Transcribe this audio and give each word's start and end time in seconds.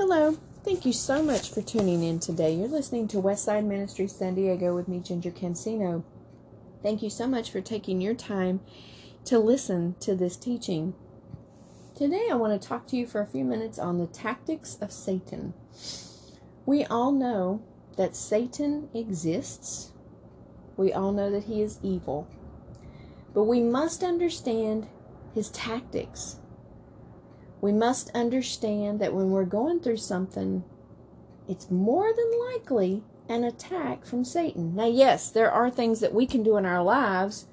Hello. 0.00 0.38
Thank 0.64 0.86
you 0.86 0.94
so 0.94 1.22
much 1.22 1.50
for 1.50 1.60
tuning 1.60 2.02
in 2.02 2.20
today. 2.20 2.54
You're 2.54 2.68
listening 2.68 3.06
to 3.08 3.18
Westside 3.18 3.66
Ministry 3.66 4.06
San 4.06 4.34
Diego 4.34 4.74
with 4.74 4.88
me, 4.88 4.98
Ginger 4.98 5.30
Cancino. 5.30 6.04
Thank 6.82 7.02
you 7.02 7.10
so 7.10 7.26
much 7.26 7.50
for 7.50 7.60
taking 7.60 8.00
your 8.00 8.14
time 8.14 8.60
to 9.26 9.38
listen 9.38 9.96
to 10.00 10.14
this 10.14 10.38
teaching. 10.38 10.94
Today, 11.94 12.28
I 12.30 12.34
want 12.36 12.58
to 12.58 12.66
talk 12.66 12.86
to 12.86 12.96
you 12.96 13.06
for 13.06 13.20
a 13.20 13.26
few 13.26 13.44
minutes 13.44 13.78
on 13.78 13.98
the 13.98 14.06
tactics 14.06 14.78
of 14.80 14.90
Satan. 14.90 15.52
We 16.64 16.86
all 16.86 17.12
know 17.12 17.62
that 17.98 18.16
Satan 18.16 18.88
exists, 18.94 19.92
we 20.78 20.94
all 20.94 21.12
know 21.12 21.30
that 21.30 21.44
he 21.44 21.60
is 21.60 21.78
evil, 21.82 22.26
but 23.34 23.44
we 23.44 23.60
must 23.60 24.02
understand 24.02 24.86
his 25.34 25.50
tactics 25.50 26.39
we 27.60 27.72
must 27.72 28.10
understand 28.14 29.00
that 29.00 29.14
when 29.14 29.30
we're 29.30 29.44
going 29.44 29.80
through 29.80 29.98
something, 29.98 30.64
it's 31.48 31.70
more 31.70 32.12
than 32.14 32.40
likely 32.52 33.02
an 33.28 33.44
attack 33.44 34.04
from 34.04 34.24
Satan. 34.24 34.74
Now, 34.74 34.86
yes, 34.86 35.30
there 35.30 35.50
are 35.50 35.70
things 35.70 36.00
that 36.00 36.14
we 36.14 36.26
can 36.26 36.42
do 36.42 36.56
in 36.56 36.66
our 36.66 36.82
lives 36.82 37.46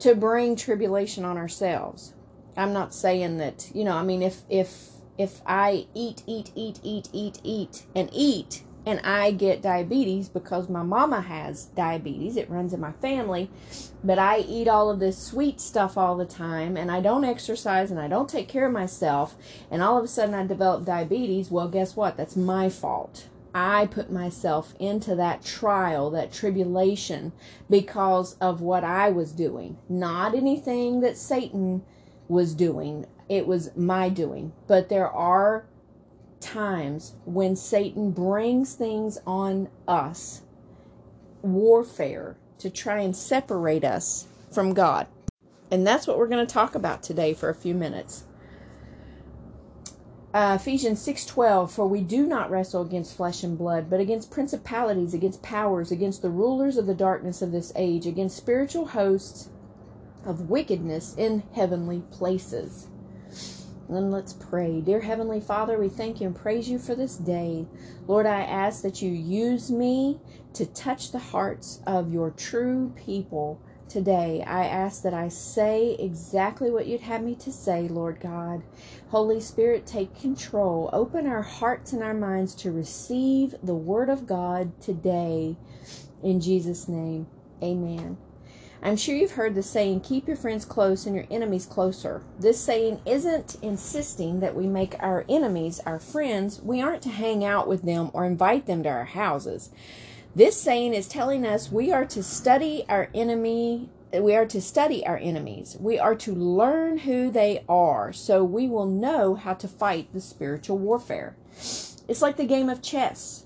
to 0.00 0.14
bring 0.14 0.56
tribulation 0.56 1.24
on 1.24 1.36
ourselves. 1.36 2.14
I'm 2.56 2.72
not 2.72 2.94
saying 2.94 3.38
that, 3.38 3.70
you 3.74 3.84
know, 3.84 3.94
I 3.94 4.02
mean 4.02 4.22
if 4.22 4.42
if 4.48 4.90
if 5.18 5.40
I 5.46 5.86
eat 5.94 6.22
eat 6.26 6.50
eat 6.54 6.80
eat 6.82 7.08
eat 7.12 7.38
eat 7.42 7.86
and 7.94 8.08
eat 8.12 8.64
and 8.86 9.00
I 9.00 9.32
get 9.32 9.62
diabetes 9.62 10.28
because 10.28 10.68
my 10.68 10.82
mama 10.82 11.20
has 11.20 11.66
diabetes. 11.66 12.36
It 12.36 12.50
runs 12.50 12.72
in 12.72 12.80
my 12.80 12.92
family. 12.92 13.50
But 14.02 14.18
I 14.18 14.38
eat 14.38 14.68
all 14.68 14.90
of 14.90 15.00
this 15.00 15.18
sweet 15.18 15.60
stuff 15.60 15.98
all 15.98 16.16
the 16.16 16.24
time 16.24 16.76
and 16.76 16.90
I 16.90 17.00
don't 17.00 17.24
exercise 17.24 17.90
and 17.90 18.00
I 18.00 18.08
don't 18.08 18.28
take 18.28 18.48
care 18.48 18.66
of 18.66 18.72
myself. 18.72 19.36
And 19.70 19.82
all 19.82 19.98
of 19.98 20.04
a 20.04 20.08
sudden 20.08 20.34
I 20.34 20.46
develop 20.46 20.84
diabetes. 20.84 21.50
Well, 21.50 21.68
guess 21.68 21.94
what? 21.94 22.16
That's 22.16 22.36
my 22.36 22.70
fault. 22.70 23.28
I 23.54 23.86
put 23.86 24.12
myself 24.12 24.74
into 24.78 25.16
that 25.16 25.44
trial, 25.44 26.10
that 26.12 26.32
tribulation, 26.32 27.32
because 27.68 28.36
of 28.40 28.60
what 28.60 28.84
I 28.84 29.10
was 29.10 29.32
doing. 29.32 29.76
Not 29.88 30.34
anything 30.34 31.00
that 31.00 31.18
Satan 31.18 31.82
was 32.28 32.54
doing, 32.54 33.06
it 33.28 33.46
was 33.46 33.76
my 33.76 34.08
doing. 34.08 34.52
But 34.68 34.88
there 34.88 35.10
are 35.10 35.66
times 36.40 37.14
when 37.24 37.54
Satan 37.56 38.10
brings 38.10 38.74
things 38.74 39.18
on 39.26 39.68
us, 39.86 40.42
warfare, 41.42 42.36
to 42.58 42.70
try 42.70 43.00
and 43.00 43.14
separate 43.14 43.84
us 43.84 44.26
from 44.50 44.74
God. 44.74 45.06
And 45.70 45.86
that's 45.86 46.06
what 46.06 46.18
we're 46.18 46.28
going 46.28 46.46
to 46.46 46.52
talk 46.52 46.74
about 46.74 47.02
today 47.02 47.32
for 47.34 47.48
a 47.48 47.54
few 47.54 47.74
minutes. 47.74 48.24
Uh, 50.32 50.56
Ephesians 50.60 51.00
6:12 51.00 51.70
For 51.70 51.88
we 51.88 52.02
do 52.02 52.24
not 52.24 52.50
wrestle 52.50 52.82
against 52.82 53.16
flesh 53.16 53.42
and 53.42 53.58
blood, 53.58 53.90
but 53.90 53.98
against 53.98 54.30
principalities, 54.30 55.12
against 55.12 55.42
powers, 55.42 55.90
against 55.90 56.22
the 56.22 56.30
rulers 56.30 56.76
of 56.76 56.86
the 56.86 56.94
darkness 56.94 57.42
of 57.42 57.50
this 57.50 57.72
age, 57.74 58.06
against 58.06 58.36
spiritual 58.36 58.86
hosts 58.86 59.48
of 60.24 60.48
wickedness 60.48 61.14
in 61.16 61.42
heavenly 61.52 62.02
places. 62.12 62.86
Then 63.90 64.12
let's 64.12 64.32
pray. 64.34 64.80
Dear 64.80 65.00
Heavenly 65.00 65.40
Father, 65.40 65.76
we 65.76 65.88
thank 65.88 66.20
you 66.20 66.28
and 66.28 66.36
praise 66.36 66.70
you 66.70 66.78
for 66.78 66.94
this 66.94 67.16
day. 67.16 67.66
Lord, 68.06 68.24
I 68.24 68.42
ask 68.42 68.82
that 68.82 69.02
you 69.02 69.10
use 69.10 69.68
me 69.68 70.20
to 70.54 70.64
touch 70.66 71.10
the 71.10 71.18
hearts 71.18 71.80
of 71.88 72.12
your 72.12 72.30
true 72.30 72.92
people 72.94 73.60
today. 73.88 74.44
I 74.46 74.66
ask 74.66 75.02
that 75.02 75.12
I 75.12 75.26
say 75.26 75.96
exactly 75.98 76.70
what 76.70 76.86
you'd 76.86 77.00
have 77.00 77.24
me 77.24 77.34
to 77.36 77.50
say, 77.50 77.88
Lord 77.88 78.20
God. 78.20 78.62
Holy 79.08 79.40
Spirit, 79.40 79.86
take 79.86 80.14
control. 80.14 80.88
Open 80.92 81.26
our 81.26 81.42
hearts 81.42 81.92
and 81.92 82.04
our 82.04 82.14
minds 82.14 82.54
to 82.56 82.70
receive 82.70 83.56
the 83.64 83.74
Word 83.74 84.08
of 84.08 84.24
God 84.24 84.80
today. 84.80 85.56
In 86.22 86.40
Jesus' 86.40 86.86
name, 86.86 87.26
amen. 87.60 88.16
I'm 88.82 88.96
sure 88.96 89.14
you've 89.14 89.32
heard 89.32 89.54
the 89.54 89.62
saying, 89.62 90.00
keep 90.00 90.26
your 90.26 90.38
friends 90.38 90.64
close 90.64 91.04
and 91.04 91.14
your 91.14 91.26
enemies 91.30 91.66
closer. 91.66 92.22
This 92.38 92.58
saying 92.58 93.00
isn't 93.04 93.56
insisting 93.60 94.40
that 94.40 94.56
we 94.56 94.66
make 94.66 94.94
our 95.00 95.26
enemies 95.28 95.80
our 95.84 95.98
friends. 95.98 96.62
We 96.62 96.80
aren't 96.80 97.02
to 97.02 97.10
hang 97.10 97.44
out 97.44 97.68
with 97.68 97.82
them 97.82 98.10
or 98.14 98.24
invite 98.24 98.64
them 98.64 98.82
to 98.84 98.88
our 98.88 99.04
houses. 99.04 99.68
This 100.34 100.58
saying 100.58 100.94
is 100.94 101.08
telling 101.08 101.44
us 101.44 101.70
we 101.70 101.92
are 101.92 102.06
to 102.06 102.22
study 102.22 102.86
our 102.88 103.10
enemy. 103.14 103.90
We 104.14 104.34
are 104.34 104.46
to 104.46 104.62
study 104.62 105.06
our 105.06 105.18
enemies. 105.18 105.76
We 105.78 105.98
are 105.98 106.14
to 106.14 106.34
learn 106.34 106.98
who 106.98 107.30
they 107.30 107.64
are 107.68 108.14
so 108.14 108.42
we 108.44 108.66
will 108.66 108.86
know 108.86 109.34
how 109.34 109.54
to 109.54 109.68
fight 109.68 110.10
the 110.14 110.22
spiritual 110.22 110.78
warfare. 110.78 111.36
It's 111.58 112.22
like 112.22 112.38
the 112.38 112.46
game 112.46 112.70
of 112.70 112.80
chess 112.80 113.44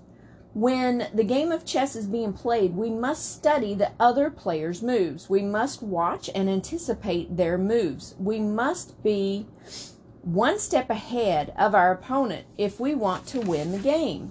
when 0.55 1.09
the 1.13 1.25
game 1.25 1.51
of 1.51 1.65
chess 1.65 1.97
is 1.97 2.07
being 2.07 2.33
played, 2.33 2.77
we 2.77 2.89
must 2.89 3.35
study 3.35 3.75
the 3.75 3.91
other 3.99 4.31
player's 4.31 4.83
moves. 4.83 5.29
We 5.29 5.43
must 5.43 5.83
watch 5.83 6.31
and 6.33 6.49
anticipate 6.49 7.37
their 7.37 7.59
moves. 7.59 8.15
We 8.21 8.39
must 8.39 9.03
be 9.03 9.47
one 10.23 10.61
step 10.61 10.91
ahead 10.91 11.53
of 11.59 11.75
our 11.75 11.91
opponent 11.91 12.47
if 12.57 12.79
we 12.79 12.95
want 12.95 13.27
to 13.27 13.41
win 13.41 13.73
the 13.73 13.79
game. 13.79 14.31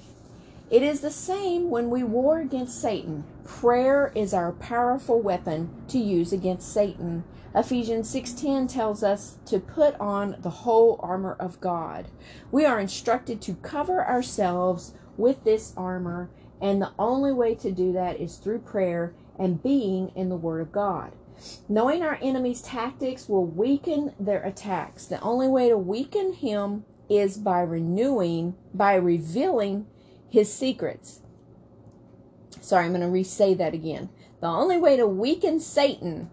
It 0.72 0.82
is 0.82 1.02
the 1.02 1.12
same 1.12 1.70
when 1.70 1.90
we 1.90 2.04
war 2.04 2.40
against 2.40 2.82
Satan. 2.82 3.26
Prayer 3.44 4.12
is 4.16 4.34
our 4.34 4.54
powerful 4.54 5.20
weapon 5.20 5.70
to 5.90 6.00
use 6.00 6.32
against 6.32 6.72
Satan. 6.72 7.26
Ephesians 7.54 8.10
6:10 8.10 8.68
tells 8.68 9.04
us 9.04 9.36
to 9.46 9.60
put 9.60 10.00
on 10.00 10.38
the 10.40 10.50
whole 10.50 11.00
armor 11.04 11.36
of 11.38 11.60
God. 11.60 12.08
We 12.50 12.66
are 12.66 12.80
instructed 12.80 13.42
to 13.42 13.56
cover 13.56 14.04
ourselves 14.08 14.94
with 15.18 15.44
this 15.44 15.74
armor, 15.78 16.30
and 16.62 16.82
the 16.82 16.92
only 16.98 17.34
way 17.34 17.56
to 17.56 17.72
do 17.72 17.94
that 17.94 18.20
is 18.20 18.38
through 18.38 18.60
prayer 18.60 19.14
and 19.38 19.62
being 19.62 20.12
in 20.16 20.30
the 20.30 20.36
Word 20.36 20.62
of 20.62 20.72
God. 20.72 21.12
Knowing 21.68 22.04
our 22.04 22.18
enemy's 22.22 22.62
tactics 22.62 23.28
will 23.28 23.46
weaken 23.46 24.14
their 24.20 24.44
attacks. 24.44 25.06
The 25.06 25.20
only 25.22 25.48
way 25.48 25.70
to 25.70 25.78
weaken 25.78 26.34
him 26.34 26.86
is 27.10 27.38
by 27.38 27.62
renewing, 27.62 28.56
by 28.74 28.96
revealing 28.96 29.88
his 30.30 30.54
secrets. 30.54 31.22
Sorry, 32.62 32.86
I'm 32.86 32.92
going 32.92 33.02
to 33.02 33.10
re 33.10 33.24
say 33.24 33.54
that 33.56 33.74
again. 33.74 34.10
The 34.40 34.48
only 34.48 34.78
way 34.78 34.96
to 34.98 35.08
weaken 35.08 35.60
Satan 35.60 36.30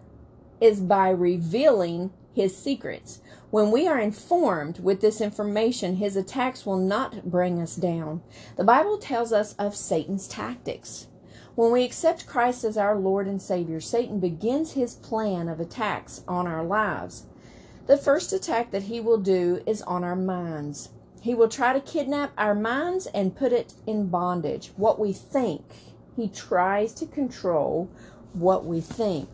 is 0.61 0.79
by 0.79 1.09
revealing 1.09 2.11
his 2.33 2.55
secrets. 2.55 3.21
When 3.51 3.69
we 3.69 3.85
are 3.85 3.99
informed 3.99 4.79
with 4.79 5.01
this 5.01 5.19
information, 5.19 5.97
his 5.97 6.15
attacks 6.15 6.65
will 6.65 6.77
not 6.77 7.29
bring 7.29 7.61
us 7.61 7.75
down. 7.75 8.21
The 8.55 8.63
Bible 8.63 8.97
tells 8.97 9.33
us 9.33 9.55
of 9.59 9.75
Satan's 9.75 10.25
tactics. 10.25 11.07
When 11.55 11.73
we 11.73 11.83
accept 11.83 12.27
Christ 12.27 12.63
as 12.63 12.77
our 12.77 12.95
Lord 12.95 13.27
and 13.27 13.41
Savior, 13.41 13.81
Satan 13.81 14.21
begins 14.21 14.71
his 14.71 14.95
plan 14.95 15.49
of 15.49 15.59
attacks 15.59 16.23
on 16.29 16.47
our 16.47 16.63
lives. 16.63 17.25
The 17.87 17.97
first 17.97 18.31
attack 18.31 18.71
that 18.71 18.83
he 18.83 19.01
will 19.01 19.17
do 19.17 19.61
is 19.65 19.81
on 19.81 20.05
our 20.05 20.15
minds. 20.15 20.91
He 21.19 21.35
will 21.35 21.49
try 21.49 21.73
to 21.73 21.81
kidnap 21.81 22.31
our 22.37 22.55
minds 22.55 23.05
and 23.07 23.35
put 23.35 23.51
it 23.51 23.73
in 23.85 24.07
bondage. 24.07 24.71
What 24.77 24.97
we 24.97 25.11
think. 25.11 25.65
He 26.15 26.29
tries 26.29 26.93
to 26.93 27.05
control 27.05 27.89
what 28.31 28.65
we 28.65 28.79
think. 28.79 29.27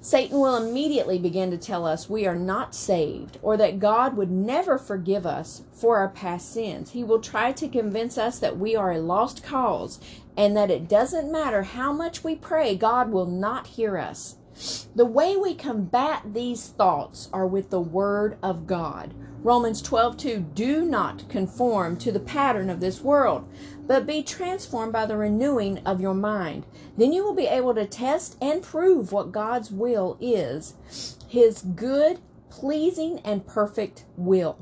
Satan 0.00 0.38
will 0.38 0.56
immediately 0.56 1.18
begin 1.18 1.50
to 1.50 1.58
tell 1.58 1.84
us 1.84 2.08
we 2.08 2.24
are 2.24 2.36
not 2.36 2.72
saved 2.72 3.38
or 3.42 3.56
that 3.56 3.80
God 3.80 4.16
would 4.16 4.30
never 4.30 4.78
forgive 4.78 5.26
us 5.26 5.62
for 5.72 5.96
our 5.98 6.08
past 6.08 6.52
sins. 6.52 6.92
He 6.92 7.02
will 7.02 7.20
try 7.20 7.50
to 7.52 7.68
convince 7.68 8.16
us 8.16 8.38
that 8.38 8.58
we 8.58 8.76
are 8.76 8.92
a 8.92 9.00
lost 9.00 9.42
cause 9.42 9.98
and 10.36 10.56
that 10.56 10.70
it 10.70 10.88
doesn't 10.88 11.32
matter 11.32 11.64
how 11.64 11.92
much 11.92 12.22
we 12.22 12.36
pray, 12.36 12.76
God 12.76 13.10
will 13.10 13.26
not 13.26 13.66
hear 13.66 13.98
us. 13.98 14.36
The 14.96 15.04
way 15.04 15.36
we 15.36 15.54
combat 15.54 16.34
these 16.34 16.66
thoughts 16.66 17.28
are 17.32 17.46
with 17.46 17.70
the 17.70 17.80
Word 17.80 18.38
of 18.42 18.66
God. 18.66 19.14
Romans 19.40 19.80
12 19.80 20.16
2 20.16 20.38
Do 20.54 20.84
not 20.84 21.28
conform 21.28 21.96
to 21.98 22.10
the 22.10 22.18
pattern 22.18 22.68
of 22.68 22.80
this 22.80 23.00
world, 23.00 23.48
but 23.86 24.04
be 24.04 24.22
transformed 24.22 24.92
by 24.92 25.06
the 25.06 25.16
renewing 25.16 25.78
of 25.86 26.00
your 26.00 26.14
mind. 26.14 26.66
Then 26.96 27.12
you 27.12 27.22
will 27.22 27.34
be 27.34 27.46
able 27.46 27.72
to 27.74 27.86
test 27.86 28.36
and 28.42 28.60
prove 28.60 29.12
what 29.12 29.30
God's 29.30 29.70
will 29.70 30.16
is 30.20 30.74
His 31.28 31.62
good, 31.62 32.18
pleasing, 32.50 33.20
and 33.20 33.46
perfect 33.46 34.06
will. 34.16 34.58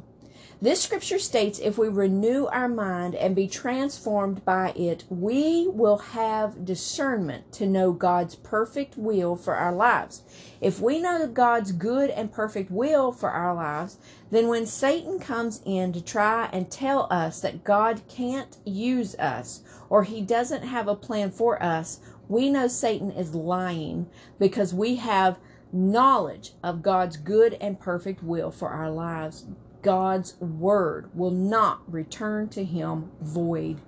This 0.62 0.80
scripture 0.82 1.18
states 1.18 1.58
if 1.58 1.76
we 1.76 1.88
renew 1.88 2.46
our 2.46 2.66
mind 2.66 3.14
and 3.14 3.36
be 3.36 3.46
transformed 3.46 4.42
by 4.46 4.70
it, 4.70 5.04
we 5.10 5.68
will 5.68 5.98
have 5.98 6.64
discernment 6.64 7.52
to 7.52 7.66
know 7.66 7.92
God's 7.92 8.36
perfect 8.36 8.96
will 8.96 9.36
for 9.36 9.54
our 9.54 9.74
lives. 9.74 10.22
If 10.62 10.80
we 10.80 10.98
know 10.98 11.26
God's 11.26 11.72
good 11.72 12.08
and 12.08 12.32
perfect 12.32 12.70
will 12.70 13.12
for 13.12 13.30
our 13.30 13.54
lives, 13.54 13.98
then 14.30 14.48
when 14.48 14.64
Satan 14.64 15.18
comes 15.18 15.60
in 15.66 15.92
to 15.92 16.00
try 16.02 16.48
and 16.54 16.70
tell 16.70 17.06
us 17.10 17.42
that 17.42 17.62
God 17.62 18.00
can't 18.08 18.56
use 18.64 19.14
us 19.16 19.60
or 19.90 20.04
he 20.04 20.22
doesn't 20.22 20.62
have 20.62 20.88
a 20.88 20.96
plan 20.96 21.30
for 21.30 21.62
us, 21.62 22.00
we 22.28 22.48
know 22.48 22.66
Satan 22.66 23.10
is 23.10 23.34
lying 23.34 24.08
because 24.38 24.72
we 24.72 24.96
have 24.96 25.38
knowledge 25.70 26.54
of 26.62 26.82
God's 26.82 27.18
good 27.18 27.58
and 27.60 27.78
perfect 27.78 28.22
will 28.22 28.50
for 28.50 28.70
our 28.70 28.90
lives. 28.90 29.44
God's 29.86 30.34
word 30.40 31.10
will 31.14 31.30
not 31.30 31.80
return 31.86 32.48
to 32.48 32.64
him 32.64 33.12
void. 33.20 33.80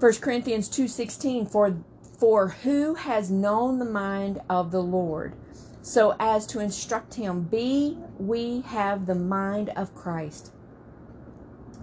1 0.00 0.20
Corinthians 0.20 0.68
2:16 0.68 1.46
for 1.46 1.76
for 2.18 2.48
who 2.48 2.94
has 2.94 3.30
known 3.30 3.78
the 3.78 3.84
mind 3.84 4.40
of 4.50 4.72
the 4.72 4.82
Lord 4.82 5.34
so 5.80 6.16
as 6.18 6.44
to 6.46 6.58
instruct 6.58 7.14
him 7.14 7.42
be 7.42 7.96
we 8.18 8.62
have 8.62 9.06
the 9.06 9.14
mind 9.14 9.68
of 9.76 9.94
Christ. 9.94 10.50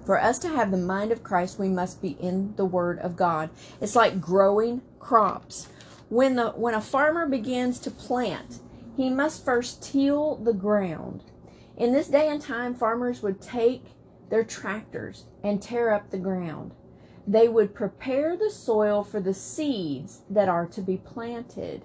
For 0.05 0.19
us 0.19 0.37
to 0.39 0.49
have 0.49 0.69
the 0.69 0.77
mind 0.77 1.13
of 1.13 1.23
Christ, 1.23 1.57
we 1.57 1.69
must 1.69 2.01
be 2.01 2.17
in 2.19 2.53
the 2.57 2.65
Word 2.65 2.99
of 2.99 3.15
God. 3.15 3.51
It's 3.79 3.95
like 3.95 4.19
growing 4.19 4.81
crops. 4.99 5.69
When 6.09 6.35
the 6.35 6.49
when 6.49 6.73
a 6.73 6.81
farmer 6.81 7.25
begins 7.25 7.79
to 7.79 7.89
plant, 7.89 8.59
he 8.97 9.09
must 9.09 9.45
first 9.45 9.81
till 9.81 10.35
the 10.35 10.51
ground. 10.51 11.23
In 11.81 11.93
this 11.93 12.09
day 12.09 12.29
and 12.29 12.39
time, 12.39 12.75
farmers 12.75 13.23
would 13.23 13.41
take 13.41 13.95
their 14.29 14.43
tractors 14.43 15.25
and 15.43 15.59
tear 15.59 15.89
up 15.91 16.11
the 16.11 16.19
ground. 16.19 16.75
They 17.25 17.47
would 17.47 17.73
prepare 17.73 18.37
the 18.37 18.51
soil 18.51 19.03
for 19.03 19.19
the 19.19 19.33
seeds 19.33 20.21
that 20.29 20.47
are 20.47 20.67
to 20.67 20.81
be 20.81 20.97
planted. 20.97 21.83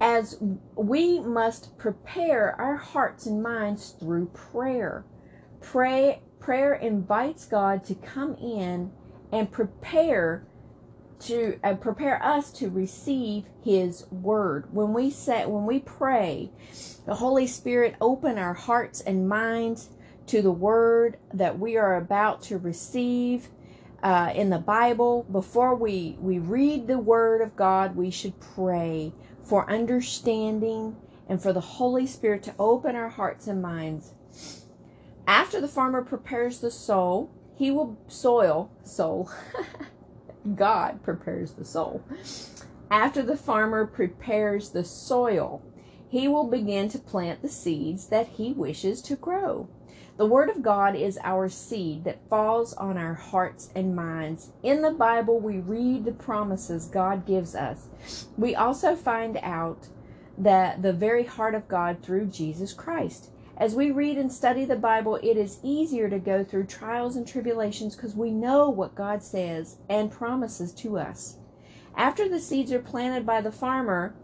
As 0.00 0.42
we 0.74 1.20
must 1.20 1.78
prepare 1.78 2.60
our 2.60 2.74
hearts 2.74 3.26
and 3.26 3.40
minds 3.40 3.90
through 4.00 4.30
prayer. 4.34 5.04
Pray 5.60 6.20
prayer 6.40 6.74
invites 6.74 7.46
God 7.46 7.84
to 7.84 7.94
come 7.94 8.34
in 8.34 8.90
and 9.30 9.52
prepare 9.52 10.44
to 11.20 11.58
uh, 11.64 11.74
prepare 11.74 12.22
us 12.22 12.52
to 12.52 12.70
receive 12.70 13.44
his 13.64 14.06
word 14.10 14.66
when 14.72 14.92
we 14.92 15.10
say 15.10 15.46
when 15.46 15.66
we 15.66 15.80
pray 15.80 16.50
the 17.06 17.14
holy 17.14 17.46
spirit 17.46 17.96
open 18.00 18.38
our 18.38 18.54
hearts 18.54 19.00
and 19.02 19.28
minds 19.28 19.90
to 20.26 20.42
the 20.42 20.50
word 20.50 21.18
that 21.34 21.58
we 21.58 21.76
are 21.76 21.96
about 21.96 22.42
to 22.42 22.58
receive 22.58 23.48
uh, 24.02 24.32
in 24.34 24.50
the 24.50 24.58
bible 24.58 25.24
before 25.32 25.74
we 25.74 26.16
we 26.20 26.38
read 26.38 26.86
the 26.86 26.98
word 26.98 27.40
of 27.40 27.56
god 27.56 27.96
we 27.96 28.10
should 28.10 28.38
pray 28.40 29.12
for 29.42 29.68
understanding 29.70 30.96
and 31.28 31.42
for 31.42 31.52
the 31.52 31.60
holy 31.60 32.06
spirit 32.06 32.42
to 32.42 32.54
open 32.58 32.96
our 32.96 33.08
hearts 33.08 33.46
and 33.48 33.60
minds 33.60 34.12
after 35.28 35.60
the 35.60 35.68
farmer 35.68 36.02
prepares 36.02 36.60
the 36.60 36.70
soul, 36.70 37.30
he 37.54 37.70
will 37.70 37.98
soil, 38.08 38.70
soul. 38.82 39.30
God 40.56 41.02
prepares 41.02 41.52
the 41.52 41.64
soul. 41.64 42.02
After 42.90 43.22
the 43.22 43.36
farmer 43.36 43.86
prepares 43.86 44.70
the 44.70 44.84
soil, 44.84 45.62
he 46.08 46.26
will 46.26 46.48
begin 46.48 46.88
to 46.88 46.98
plant 46.98 47.42
the 47.42 47.48
seeds 47.48 48.06
that 48.08 48.28
he 48.28 48.52
wishes 48.52 49.02
to 49.02 49.16
grow. 49.16 49.68
The 50.16 50.26
Word 50.26 50.48
of 50.48 50.62
God 50.62 50.96
is 50.96 51.18
our 51.22 51.48
seed 51.48 52.02
that 52.04 52.28
falls 52.28 52.74
on 52.74 52.96
our 52.96 53.14
hearts 53.14 53.70
and 53.76 53.94
minds. 53.94 54.50
In 54.64 54.82
the 54.82 54.90
Bible, 54.90 55.38
we 55.38 55.58
read 55.58 56.04
the 56.04 56.12
promises 56.12 56.86
God 56.86 57.24
gives 57.24 57.54
us. 57.54 58.26
We 58.36 58.56
also 58.56 58.96
find 58.96 59.38
out 59.42 59.86
that 60.38 60.82
the 60.82 60.92
very 60.92 61.24
heart 61.24 61.54
of 61.54 61.68
God 61.68 62.02
through 62.02 62.26
Jesus 62.26 62.72
Christ. 62.72 63.30
As 63.58 63.74
we 63.74 63.90
read 63.90 64.18
and 64.18 64.32
study 64.32 64.64
the 64.64 64.76
Bible, 64.76 65.16
it 65.16 65.36
is 65.36 65.58
easier 65.64 66.08
to 66.08 66.20
go 66.20 66.44
through 66.44 66.66
trials 66.66 67.16
and 67.16 67.26
tribulations 67.26 67.96
because 67.96 68.14
we 68.14 68.30
know 68.30 68.70
what 68.70 68.94
God 68.94 69.20
says 69.20 69.78
and 69.88 70.12
promises 70.12 70.72
to 70.74 70.96
us. 70.96 71.38
After 71.96 72.28
the 72.28 72.38
seeds 72.38 72.72
are 72.72 72.78
planted 72.78 73.26
by 73.26 73.40
the 73.40 73.50
farmer, 73.50 74.14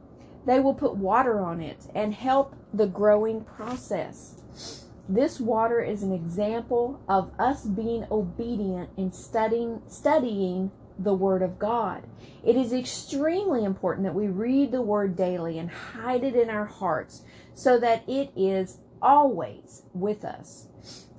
they 0.46 0.60
will 0.60 0.75
put 0.75 0.94
water 0.94 1.40
on 1.40 1.60
it 1.60 1.88
and 1.96 2.14
help 2.14 2.54
the 2.72 2.86
growing 2.86 3.42
process. 3.42 4.84
This 5.08 5.40
water 5.40 5.81
is 5.81 6.04
an 6.04 6.12
example 6.12 7.00
of 7.08 7.32
us 7.36 7.64
being 7.64 8.06
obedient 8.12 8.90
in 8.96 9.10
studying 9.10 9.82
studying 9.88 10.70
the 10.98 11.14
word 11.14 11.42
of 11.42 11.58
God. 11.58 12.04
It 12.44 12.56
is 12.56 12.72
extremely 12.72 13.64
important 13.64 14.06
that 14.06 14.14
we 14.14 14.28
read 14.28 14.70
the 14.70 14.81
word 14.81 15.16
daily 15.16 15.58
and 15.58 15.69
hide 15.69 16.22
it 16.22 16.36
in 16.36 16.48
our 16.48 16.66
hearts 16.66 17.22
so 17.54 17.78
that 17.81 18.08
it 18.08 18.31
is 18.36 18.78
always 19.04 19.82
with 19.92 20.24
us. 20.24 20.66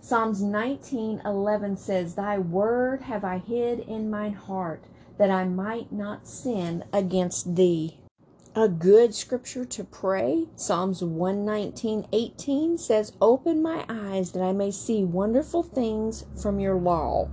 Psalms 0.01 0.41
19:11 0.41 1.77
says, 1.77 2.15
"Thy 2.15 2.37
word 2.37 3.03
have 3.03 3.23
I 3.23 3.37
hid 3.37 3.79
in 3.79 4.09
mine 4.09 4.33
heart, 4.33 4.83
that 5.17 5.31
I 5.31 5.45
might 5.45 5.91
not 5.91 6.27
sin 6.27 6.83
against 6.91 7.55
thee." 7.55 7.99
A 8.55 8.67
good 8.69 9.13
scripture 9.13 9.65
to 9.65 9.83
pray, 9.83 10.47
Psalms 10.55 11.03
119:18 11.03 12.77
says, 12.77 13.11
"Open 13.21 13.61
my 13.61 13.85
eyes 13.89 14.31
that 14.31 14.41
I 14.41 14.53
may 14.53 14.71
see 14.71 15.03
wonderful 15.03 15.61
things 15.61 16.25
from 16.35 16.59
your 16.59 16.79
law." 16.79 17.27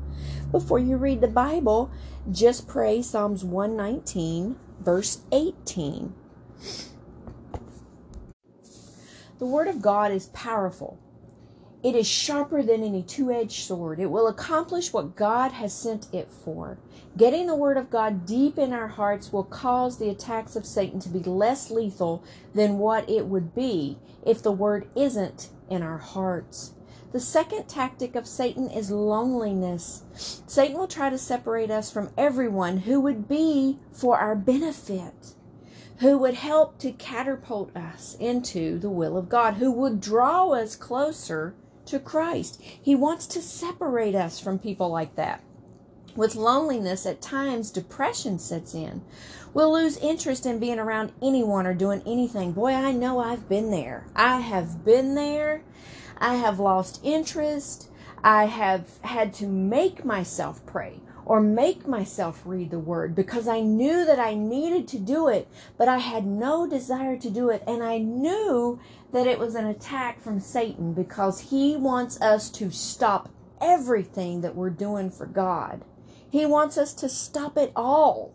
Before 0.51 0.79
you 0.79 0.97
read 0.97 1.21
the 1.21 1.29
Bible, 1.29 1.91
just 2.31 2.67
pray 2.67 3.03
Psalms 3.03 3.45
119 3.45 4.57
verse 4.81 5.21
18. 5.31 6.13
The 9.43 9.49
Word 9.49 9.67
of 9.67 9.83
God 9.83 10.13
is 10.13 10.27
powerful. 10.27 11.01
It 11.83 11.97
is 11.97 12.07
sharper 12.07 12.63
than 12.63 12.85
any 12.85 13.03
two 13.03 13.33
edged 13.33 13.65
sword. 13.65 13.99
It 13.99 14.07
will 14.07 14.29
accomplish 14.29 14.93
what 14.93 15.17
God 15.17 15.51
has 15.51 15.73
sent 15.73 16.07
it 16.15 16.31
for. 16.31 16.79
Getting 17.17 17.49
the 17.49 17.57
Word 17.57 17.77
of 17.77 17.91
God 17.91 18.25
deep 18.25 18.57
in 18.57 18.73
our 18.73 18.87
hearts 18.87 19.33
will 19.33 19.43
cause 19.43 19.99
the 19.99 20.11
attacks 20.11 20.55
of 20.55 20.65
Satan 20.65 21.01
to 21.01 21.09
be 21.09 21.19
less 21.19 21.73
lethal 21.73 22.23
than 22.55 22.79
what 22.79 23.11
it 23.11 23.27
would 23.27 23.53
be 23.53 23.99
if 24.25 24.41
the 24.41 24.53
Word 24.53 24.89
isn't 24.95 25.49
in 25.69 25.83
our 25.83 25.99
hearts. 25.99 26.75
The 27.11 27.19
second 27.19 27.67
tactic 27.67 28.15
of 28.15 28.29
Satan 28.29 28.71
is 28.71 28.93
loneliness. 28.93 30.05
Satan 30.47 30.79
will 30.79 30.87
try 30.87 31.11
to 31.11 31.19
separate 31.19 31.73
us 31.73 31.91
from 31.91 32.13
everyone 32.17 32.77
who 32.77 33.01
would 33.01 33.27
be 33.27 33.81
for 33.91 34.17
our 34.17 34.37
benefit 34.37 35.35
who 36.01 36.19
would 36.19 36.35
help 36.35 36.79
to 36.79 36.93
catapult 36.93 37.75
us 37.77 38.17
into 38.19 38.79
the 38.79 38.91
will 38.91 39.17
of 39.17 39.29
God, 39.29 39.55
who 39.55 39.71
would 39.71 40.01
draw 40.01 40.51
us 40.51 40.77
closer 40.77 41.55
to 41.87 41.99
Christ. 41.99 42.61
He 42.61 42.95
wants 42.95 43.27
to 43.29 43.43
separate 43.43 44.15
us 44.15 44.41
from 44.41 44.59
people 44.59 44.89
like 44.89 45.15
that. 45.17 45.43
With 46.15 46.35
loneliness, 46.35 47.07
at 47.07 47.23
times 47.23 47.71
depression 47.71 48.39
sets 48.39 48.75
in. 48.75 49.03
We'll 49.55 49.73
lose 49.73 49.97
interest 49.99 50.45
in 50.47 50.59
being 50.59 50.79
around 50.79 51.13
anyone 51.23 51.67
or 51.67 51.75
doing 51.75 52.03
anything. 52.07 52.53
Boy, 52.53 52.73
I 52.73 52.93
know 52.93 53.19
I've 53.19 53.49
been 53.49 53.71
there. 53.71 54.07
I 54.15 54.41
have 54.41 54.85
been 54.85 55.15
there. 55.15 55.63
I 56.19 56.35
have 56.37 56.59
lost 56.59 57.01
interest. 57.03 57.89
I 58.23 58.45
have 58.45 58.99
had 59.03 59.33
to 59.35 59.47
make 59.47 60.05
myself 60.05 60.65
pray 60.67 61.01
or 61.25 61.41
make 61.41 61.87
myself 61.87 62.43
read 62.45 62.71
the 62.71 62.79
word 62.79 63.15
because 63.15 63.47
I 63.49 63.61
knew 63.61 64.05
that 64.05 64.19
I 64.19 64.35
needed 64.35 64.89
to 64.89 64.99
do 64.99 65.29
it, 65.29 65.49
but 65.79 65.89
I 65.89 65.99
had 65.99 66.27
no 66.27 66.67
desire 66.67 67.17
to 67.19 67.31
do 67.31 67.51
it. 67.51 67.63
And 67.67 67.83
I 67.83 67.99
knew 67.99 68.81
that 69.13 69.27
it 69.27 69.39
was 69.39 69.55
an 69.55 69.67
attack 69.67 70.21
from 70.21 70.41
Satan 70.41 70.93
because 70.93 71.41
he 71.51 71.77
wants 71.77 72.21
us 72.21 72.51
to 72.51 72.71
stop 72.71 73.29
everything 73.61 74.41
that 74.41 74.57
we're 74.57 74.71
doing 74.71 75.11
for 75.11 75.27
God. 75.27 75.85
He 76.29 76.47
wants 76.47 76.79
us 76.79 76.95
to 76.95 77.09
stop 77.09 77.57
it 77.57 77.73
all. 77.77 78.35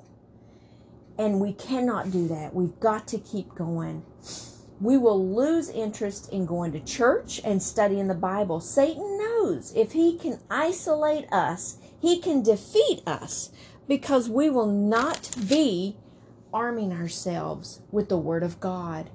And 1.17 1.41
we 1.41 1.53
cannot 1.53 2.11
do 2.11 2.27
that. 2.27 2.53
We've 2.53 2.79
got 2.79 3.07
to 3.07 3.17
keep 3.17 3.55
going. 3.55 4.03
We 4.79 4.97
will 4.97 5.35
lose 5.35 5.69
interest 5.69 6.31
in 6.31 6.45
going 6.45 6.71
to 6.73 6.79
church 6.79 7.41
and 7.43 7.61
studying 7.61 8.07
the 8.07 8.13
Bible. 8.13 8.59
Satan 8.59 9.17
knows 9.17 9.73
if 9.75 9.93
he 9.93 10.15
can 10.17 10.39
isolate 10.51 11.31
us, 11.33 11.77
he 11.99 12.19
can 12.19 12.43
defeat 12.43 13.01
us 13.05 13.51
because 13.87 14.29
we 14.29 14.49
will 14.49 14.67
not 14.67 15.29
be 15.47 15.97
arming 16.53 16.91
ourselves 16.91 17.81
with 17.91 18.09
the 18.09 18.17
Word 18.17 18.43
of 18.43 18.59
God 18.59 19.09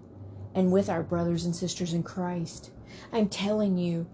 and 0.55 0.73
with 0.73 0.89
our 0.89 1.03
brothers 1.03 1.45
and 1.45 1.55
sisters 1.55 1.93
in 1.93 2.03
Christ. 2.03 2.71
I'm 3.13 3.29
telling 3.29 3.79
you, 3.79 4.07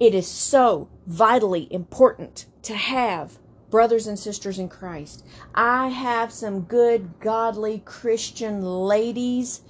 it 0.00 0.14
is 0.14 0.26
so 0.26 0.88
vitally 1.06 1.68
important 1.72 2.46
to 2.62 2.74
have 2.74 3.38
brothers 3.70 4.06
and 4.06 4.18
sisters 4.18 4.58
in 4.58 4.68
Christ. 4.68 5.24
I 5.54 5.88
have 5.88 6.32
some 6.32 6.60
good, 6.60 7.18
godly 7.20 7.82
Christian 7.84 8.62
ladies 8.62 9.62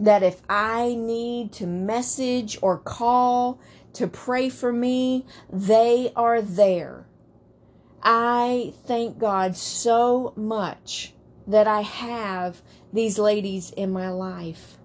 that 0.00 0.22
if 0.22 0.42
I 0.48 0.94
need 0.96 1.52
to 1.52 1.66
message 1.66 2.58
or 2.60 2.78
call 2.78 3.60
to 3.92 4.06
pray 4.08 4.48
for 4.48 4.72
me, 4.72 5.26
they 5.52 6.12
are 6.16 6.42
there. 6.42 7.06
I 8.02 8.74
thank 8.84 9.18
God 9.18 9.56
so 9.56 10.32
much 10.36 11.14
that 11.46 11.68
I 11.68 11.82
have 11.82 12.60
these 12.92 13.18
ladies 13.18 13.70
in 13.70 13.92
my 13.92 14.10
life. 14.10 14.78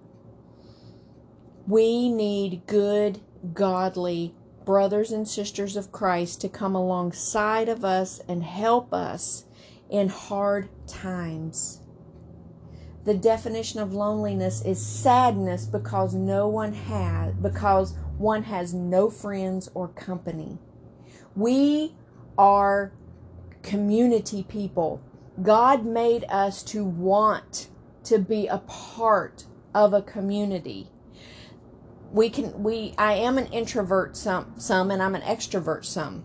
We 1.68 2.10
need 2.10 2.68
good, 2.68 3.20
godly 3.54 4.36
brothers 4.66 5.12
and 5.12 5.28
sisters 5.28 5.76
of 5.76 5.92
Christ 5.92 6.42
to 6.42 6.50
come 6.50 6.76
alongside 6.76 7.70
of 7.70 7.84
us 7.84 8.20
and 8.28 8.44
help 8.44 8.94
us 8.94 9.46
in 9.90 10.10
hard 10.10 10.70
times. 10.88 11.82
The 13.06 13.14
definition 13.14 13.80
of 13.80 13.94
loneliness 13.94 14.62
is 14.64 14.86
sadness 14.86 15.66
because 15.66 16.14
no 16.14 16.48
one 16.48 16.74
has, 16.74 17.34
because 17.36 17.96
one 18.18 18.44
has 18.44 18.74
no 18.74 19.10
friends 19.10 19.70
or 19.74 19.88
company. 19.88 20.60
We 21.36 21.96
are 22.38 22.92
community 23.68 24.44
people. 24.44 25.02
God 25.44 25.86
made 25.86 26.26
us 26.30 26.64
to 26.64 26.86
want 26.86 27.68
to 28.06 28.18
be 28.18 28.48
a 28.48 28.60
part 28.60 29.46
of 29.76 29.94
a 29.94 30.02
community. 30.02 30.90
We 32.12 32.30
can 32.30 32.64
we 32.64 32.96
I 32.98 33.14
am 33.14 33.38
an 33.38 33.48
introvert 33.48 34.16
some 34.16 34.54
some 34.58 34.90
and 34.90 35.04
I'm 35.04 35.16
an 35.16 35.22
extrovert 35.22 35.84
some. 35.84 36.24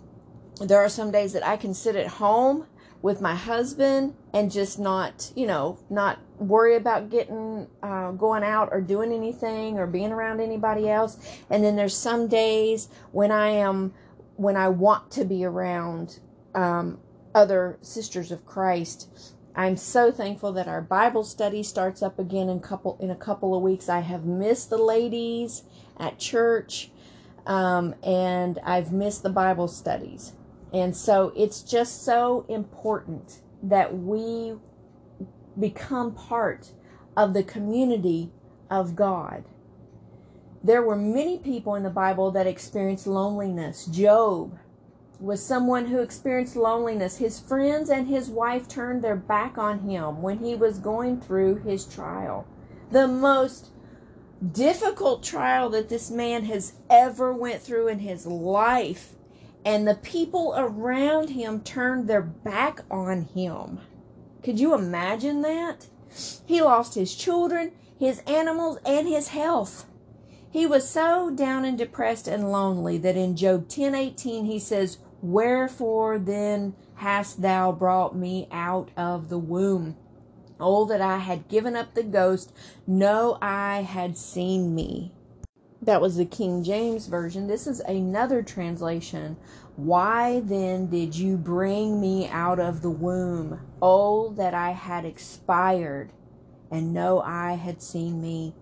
There 0.61 0.79
are 0.79 0.89
some 0.89 1.11
days 1.11 1.33
that 1.33 1.45
I 1.45 1.57
can 1.57 1.75
sit 1.75 1.97
at 1.97 2.07
home 2.07 2.67
with 3.03 3.21
my 3.21 3.35
husband 3.35 4.15
and 4.33 4.49
just 4.49 4.79
not, 4.79 5.33
you 5.35 5.45
know, 5.45 5.77
not 5.91 6.21
worry 6.39 6.77
about 6.77 7.11
getting 7.11 7.67
uh, 7.83 8.13
going 8.13 8.45
out 8.45 8.69
or 8.71 8.81
doing 8.81 9.13
anything 9.13 9.77
or 9.77 9.89
being 9.89 10.13
around 10.13 10.41
anybody 10.41 10.89
else. 10.89 11.19
And 11.51 11.65
then 11.65 11.75
there's 11.75 11.97
some 11.97 12.29
days 12.29 12.89
when 13.11 13.33
I 13.33 13.49
am 13.49 13.93
when 14.37 14.57
I 14.57 14.69
want 14.69 15.11
to 15.13 15.25
be 15.25 15.45
around 15.45 16.21
um, 16.55 17.01
other 17.35 17.79
sisters 17.83 18.31
of 18.31 18.45
Christ. 18.47 19.09
I'm 19.55 19.77
so 19.77 20.11
thankful 20.11 20.53
that 20.53 20.69
our 20.69 20.81
Bible 20.81 21.25
study 21.25 21.63
starts 21.63 22.03
up 22.03 22.19
again 22.19 22.49
in 22.49 22.61
couple 22.61 22.97
in 23.01 23.11
a 23.11 23.17
couple 23.17 23.55
of 23.55 23.63
weeks. 23.63 23.89
I 23.89 24.01
have 24.01 24.25
missed 24.25 24.71
the 24.71 24.79
ladies 24.79 25.65
at 25.99 26.19
church, 26.19 26.91
um, 27.47 27.95
and 28.03 28.59
I've 28.65 28.93
missed 28.93 29.23
the 29.23 29.31
Bible 29.31 29.69
studies. 29.69 30.33
And 30.73 30.97
so 30.97 31.33
it's 31.37 31.61
just 31.63 32.05
so 32.05 32.47
important 32.49 33.41
that 33.63 33.99
we 33.99 34.55
become 35.59 36.15
part 36.15 36.73
of 37.15 37.35
the 37.35 37.43
community 37.43 38.31
of 38.71 38.97
God. 38.97 39.45
There 40.65 40.83
were 40.83 40.97
many 40.97 41.39
people 41.39 41.75
in 41.75 41.83
the 41.83 41.91
Bible 41.91 42.31
that 42.31 42.47
experienced 42.47 43.07
loneliness. 43.07 43.85
Job 43.87 44.59
was 45.23 45.41
someone 45.41 45.87
who 45.87 46.01
experienced 46.01 46.57
loneliness. 46.57 47.17
His 47.17 47.39
friends 47.39 47.91
and 47.91 48.09
his 48.09 48.29
wife 48.29 48.67
turned 48.67 49.03
their 49.03 49.17
back 49.17 49.57
on 49.57 49.79
him 49.79 50.21
when 50.21 50.39
he 50.39 50.57
was 50.57 50.79
going 50.79 51.21
through 51.21 51.57
his 51.57 51.85
trial. 51.85 52.45
The 52.91 53.07
most 53.07 53.69
difficult 54.51 55.23
trial 55.23 55.71
that 55.71 55.89
this 55.89 56.11
man 56.11 56.45
has 56.47 56.73
ever 56.91 57.33
went 57.33 57.63
through 57.63 57.87
in 57.87 58.01
his 58.01 58.27
life 58.27 59.15
and 59.65 59.87
the 59.87 59.95
people 59.95 60.55
around 60.57 61.31
him 61.31 61.61
turned 61.61 62.09
their 62.09 62.23
back 62.23 62.81
on 62.91 63.23
him. 63.23 63.79
Could 64.43 64.59
you 64.59 64.75
imagine 64.75 65.43
that? 65.43 65.87
He 66.45 66.61
lost 66.61 66.97
his 66.97 67.15
children, 67.15 67.71
his 67.97 68.19
animals, 68.27 68.79
and 68.85 69.07
his 69.07 69.29
health. 69.29 69.87
He 70.51 70.67
was 70.67 70.89
so 70.89 71.31
down 71.31 71.65
and 71.65 71.79
depressed 71.79 72.27
and 72.27 72.51
lonely 72.51 72.99
that 72.99 73.17
in 73.17 73.37
Job 73.37 73.69
10:18 73.69 74.47
he 74.47 74.59
says, 74.59 74.99
"Wherefore 75.23 76.19
then 76.19 76.75
hast 76.95 77.43
thou 77.43 77.71
brought 77.71 78.17
me 78.17 78.49
out 78.51 78.91
of 78.97 79.29
the 79.29 79.39
womb? 79.39 79.97
Oh 80.59 80.85
that 80.87 81.01
I 81.01 81.19
had 81.19 81.47
given 81.47 81.77
up 81.77 81.95
the 81.95 82.03
ghost, 82.03 82.53
no 82.89 83.39
eye 83.41 83.83
had 83.83 84.17
seen 84.17 84.75
me." 84.75 85.15
That 85.81 86.01
was 86.01 86.17
the 86.17 86.25
King 86.25 86.65
James 86.65 87.07
Version. 87.07 87.47
This 87.47 87.69
is 87.69 87.79
another 87.79 88.43
translation. 88.43 89.37
Why 89.77 90.41
then 90.41 90.89
did 90.89 91.17
you 91.17 91.37
bring 91.37 92.01
me 92.01 92.29
out 92.29 92.59
of 92.59 92.83
the 92.83 92.91
womb? 92.91 93.61
Oh, 93.81 94.31
that 94.31 94.55
I 94.55 94.73
had 94.73 95.05
expired, 95.05 96.13
and 96.69 96.93
no 96.93 97.21
eye 97.21 97.55
had 97.55 97.81
seen 97.81 98.21
me. 98.21 98.55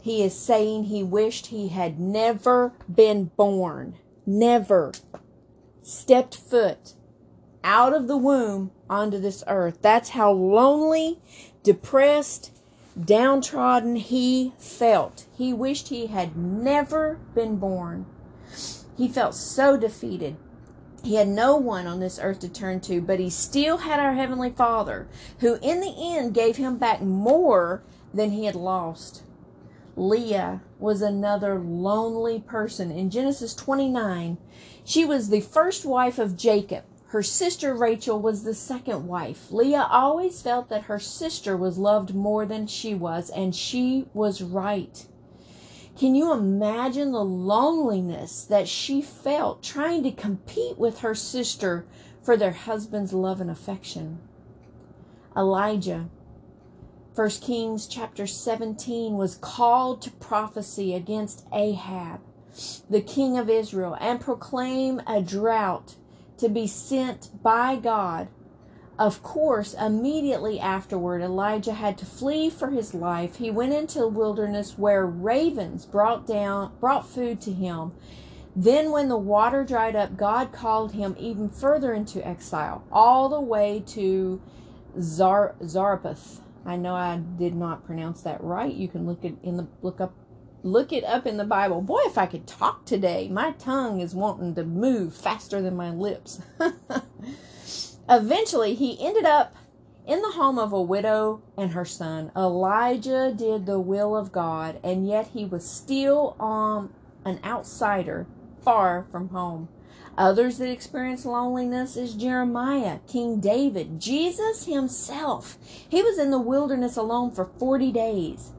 He 0.00 0.22
is 0.22 0.34
saying 0.34 0.84
he 0.84 1.02
wished 1.02 1.48
he 1.48 1.68
had 1.68 2.00
never 2.00 2.72
been 2.88 3.30
born, 3.36 3.96
never 4.24 4.92
stepped 5.86 6.36
foot 6.36 6.94
out 7.62 7.92
of 7.92 8.08
the 8.08 8.16
womb 8.16 8.72
onto 8.90 9.20
this 9.20 9.44
earth. 9.46 9.78
That's 9.80 10.10
how 10.10 10.32
lonely, 10.32 11.20
depressed, 11.62 12.50
downtrodden 13.00 13.94
he 13.94 14.52
felt. 14.58 15.26
He 15.36 15.52
wished 15.52 15.88
he 15.88 16.08
had 16.08 16.36
never 16.36 17.20
been 17.34 17.56
born. 17.56 18.06
He 18.96 19.06
felt 19.06 19.36
so 19.36 19.76
defeated. 19.76 20.36
He 21.04 21.14
had 21.14 21.28
no 21.28 21.56
one 21.56 21.86
on 21.86 22.00
this 22.00 22.18
earth 22.20 22.40
to 22.40 22.48
turn 22.48 22.80
to, 22.80 23.00
but 23.00 23.20
he 23.20 23.30
still 23.30 23.76
had 23.78 24.00
our 24.00 24.14
Heavenly 24.14 24.50
Father, 24.50 25.06
who 25.38 25.56
in 25.62 25.80
the 25.80 25.94
end 25.96 26.34
gave 26.34 26.56
him 26.56 26.78
back 26.78 27.00
more 27.00 27.84
than 28.12 28.32
he 28.32 28.46
had 28.46 28.56
lost. 28.56 29.22
Leah 29.96 30.60
was 30.78 31.00
another 31.00 31.58
lonely 31.58 32.38
person. 32.38 32.90
In 32.90 33.08
Genesis 33.08 33.54
29, 33.54 34.36
she 34.84 35.06
was 35.06 35.30
the 35.30 35.40
first 35.40 35.86
wife 35.86 36.18
of 36.18 36.36
Jacob. 36.36 36.84
Her 37.08 37.22
sister 37.22 37.74
Rachel 37.74 38.20
was 38.20 38.42
the 38.44 38.52
second 38.52 39.06
wife. 39.06 39.50
Leah 39.50 39.88
always 39.90 40.42
felt 40.42 40.68
that 40.68 40.82
her 40.82 40.98
sister 40.98 41.56
was 41.56 41.78
loved 41.78 42.14
more 42.14 42.44
than 42.44 42.66
she 42.66 42.94
was, 42.94 43.30
and 43.30 43.54
she 43.54 44.06
was 44.12 44.42
right. 44.42 45.06
Can 45.96 46.14
you 46.14 46.30
imagine 46.30 47.12
the 47.12 47.24
loneliness 47.24 48.44
that 48.44 48.68
she 48.68 49.00
felt 49.00 49.62
trying 49.62 50.02
to 50.02 50.10
compete 50.10 50.76
with 50.76 50.98
her 50.98 51.14
sister 51.14 51.86
for 52.20 52.36
their 52.36 52.52
husband's 52.52 53.14
love 53.14 53.40
and 53.40 53.50
affection? 53.50 54.18
Elijah, 55.34 56.10
1 57.16 57.30
Kings 57.40 57.86
chapter 57.86 58.26
17, 58.26 59.16
was 59.16 59.36
called 59.36 60.02
to 60.02 60.10
prophecy 60.10 60.92
against 60.92 61.46
Ahab, 61.50 62.20
the 62.90 63.00
king 63.00 63.38
of 63.38 63.48
Israel, 63.48 63.96
and 63.98 64.20
proclaim 64.20 65.00
a 65.06 65.22
drought 65.22 65.94
to 66.36 66.50
be 66.50 66.66
sent 66.66 67.30
by 67.42 67.74
God. 67.74 68.28
Of 68.98 69.22
course, 69.22 69.72
immediately 69.72 70.60
afterward, 70.60 71.22
Elijah 71.22 71.72
had 71.72 71.96
to 71.96 72.04
flee 72.04 72.50
for 72.50 72.68
his 72.68 72.92
life. 72.92 73.36
He 73.36 73.50
went 73.50 73.72
into 73.72 74.00
the 74.00 74.08
wilderness 74.08 74.76
where 74.76 75.06
ravens 75.06 75.86
brought 75.86 76.26
down 76.26 76.72
brought 76.80 77.08
food 77.08 77.40
to 77.42 77.52
him. 77.52 77.92
Then 78.54 78.90
when 78.90 79.08
the 79.08 79.16
water 79.16 79.64
dried 79.64 79.96
up, 79.96 80.18
God 80.18 80.52
called 80.52 80.92
him 80.92 81.16
even 81.18 81.48
further 81.48 81.94
into 81.94 82.26
exile, 82.26 82.84
all 82.92 83.30
the 83.30 83.40
way 83.40 83.82
to 83.86 84.38
Zar- 85.00 85.54
Zarephath. 85.64 86.42
I 86.66 86.76
know 86.76 86.94
I 86.94 87.20
did 87.38 87.54
not 87.54 87.86
pronounce 87.86 88.22
that 88.22 88.42
right. 88.42 88.74
You 88.74 88.88
can 88.88 89.06
look 89.06 89.24
it 89.24 89.36
in 89.42 89.56
the 89.56 89.68
look 89.82 90.00
up 90.00 90.12
look 90.62 90.92
it 90.92 91.04
up 91.04 91.26
in 91.26 91.36
the 91.36 91.44
Bible. 91.44 91.80
Boy, 91.80 92.00
if 92.06 92.18
I 92.18 92.26
could 92.26 92.46
talk 92.46 92.84
today, 92.84 93.28
my 93.28 93.52
tongue 93.52 94.00
is 94.00 94.14
wanting 94.14 94.54
to 94.56 94.64
move 94.64 95.14
faster 95.14 95.62
than 95.62 95.76
my 95.76 95.90
lips. 95.90 96.40
Eventually, 98.08 98.74
he 98.74 98.98
ended 99.04 99.24
up 99.24 99.54
in 100.06 100.22
the 100.22 100.32
home 100.32 100.58
of 100.58 100.72
a 100.72 100.82
widow 100.82 101.42
and 101.56 101.72
her 101.72 101.84
son. 101.84 102.32
Elijah 102.36 103.32
did 103.36 103.66
the 103.66 103.80
will 103.80 104.16
of 104.16 104.32
God, 104.32 104.78
and 104.82 105.06
yet 105.06 105.28
he 105.28 105.44
was 105.44 105.68
still 105.68 106.36
um, 106.40 106.92
an 107.24 107.40
outsider, 107.44 108.26
far 108.62 109.06
from 109.10 109.28
home. 109.28 109.68
Others 110.18 110.58
that 110.58 110.70
experienced 110.70 111.26
loneliness 111.26 111.96
is 111.96 112.14
Jeremiah, 112.14 113.00
King 113.06 113.38
David, 113.38 114.00
Jesus 114.00 114.64
himself. 114.64 115.58
He 115.88 116.02
was 116.02 116.18
in 116.18 116.30
the 116.30 116.40
wilderness 116.40 116.96
alone 116.96 117.32
for 117.32 117.50
40 117.58 117.92
days. 117.92 118.52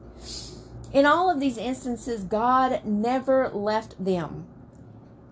In 0.92 1.04
all 1.04 1.30
of 1.30 1.40
these 1.40 1.58
instances, 1.58 2.22
God 2.22 2.84
never 2.84 3.48
left 3.50 4.02
them 4.02 4.46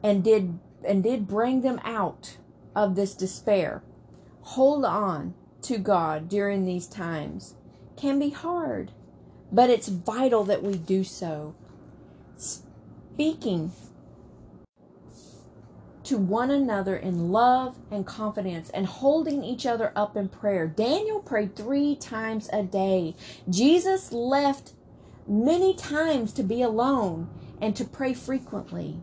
and 0.02 0.23
did 0.23 0.59
and 0.87 1.02
did 1.02 1.26
bring 1.26 1.62
them 1.62 1.80
out 1.85 2.37
of 2.75 2.95
this 2.95 3.14
despair. 3.14 3.83
Hold 4.42 4.85
on 4.85 5.35
to 5.62 5.78
God 5.78 6.28
during 6.28 6.64
these 6.64 6.87
times 6.87 7.54
can 7.97 8.18
be 8.18 8.30
hard, 8.30 8.92
but 9.50 9.71
it's 9.71 9.88
vital 9.88 10.45
that 10.45 10.62
we 10.62 10.76
do 10.76 11.02
so. 11.02 11.54
Speaking 12.37 13.73
to 16.07 16.17
one 16.17 16.51
another 16.51 16.97
in 16.97 17.31
love 17.31 17.77
and 17.91 18.07
confidence 18.07 18.71
and 18.71 18.87
holding 18.87 19.43
each 19.43 19.67
other 19.67 19.93
up 19.97 20.17
in 20.17 20.29
prayer. 20.29 20.67
Daniel 20.67 21.21
prayed 21.21 21.57
three 21.57 21.97
times 21.97 22.49
a 22.53 22.63
day. 22.63 23.15
Jesus 23.51 24.13
left 24.13 24.73
many 25.27 25.75
times 25.75 26.33
to 26.33 26.43
be 26.43 26.63
alone 26.63 27.29
and 27.61 27.75
to 27.77 27.85
pray 27.85 28.15
frequently. 28.15 29.01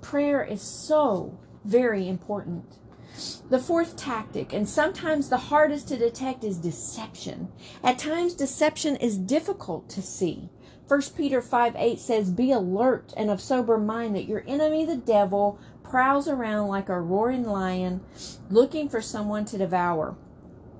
Prayer 0.00 0.42
is 0.42 0.62
so 0.62 1.38
very 1.64 2.08
important. 2.08 2.78
The 3.48 3.58
fourth 3.58 3.96
tactic, 3.96 4.52
and 4.52 4.68
sometimes 4.68 5.28
the 5.28 5.38
hardest 5.38 5.88
to 5.88 5.96
detect, 5.96 6.44
is 6.44 6.58
deception. 6.58 7.48
At 7.82 7.98
times, 7.98 8.34
deception 8.34 8.96
is 8.96 9.16
difficult 9.16 9.88
to 9.90 10.02
see. 10.02 10.50
1 10.88 11.02
Peter 11.16 11.42
5 11.42 11.74
8 11.76 11.98
says, 11.98 12.30
Be 12.30 12.52
alert 12.52 13.12
and 13.16 13.30
of 13.30 13.40
sober 13.40 13.78
mind 13.78 14.14
that 14.14 14.28
your 14.28 14.44
enemy, 14.46 14.84
the 14.84 14.96
devil, 14.96 15.58
prowls 15.88 16.28
around 16.28 16.68
like 16.68 16.88
a 16.88 17.00
roaring 17.00 17.44
lion 17.44 18.00
looking 18.50 18.88
for 18.88 19.00
someone 19.00 19.44
to 19.46 19.58
devour. 19.58 20.16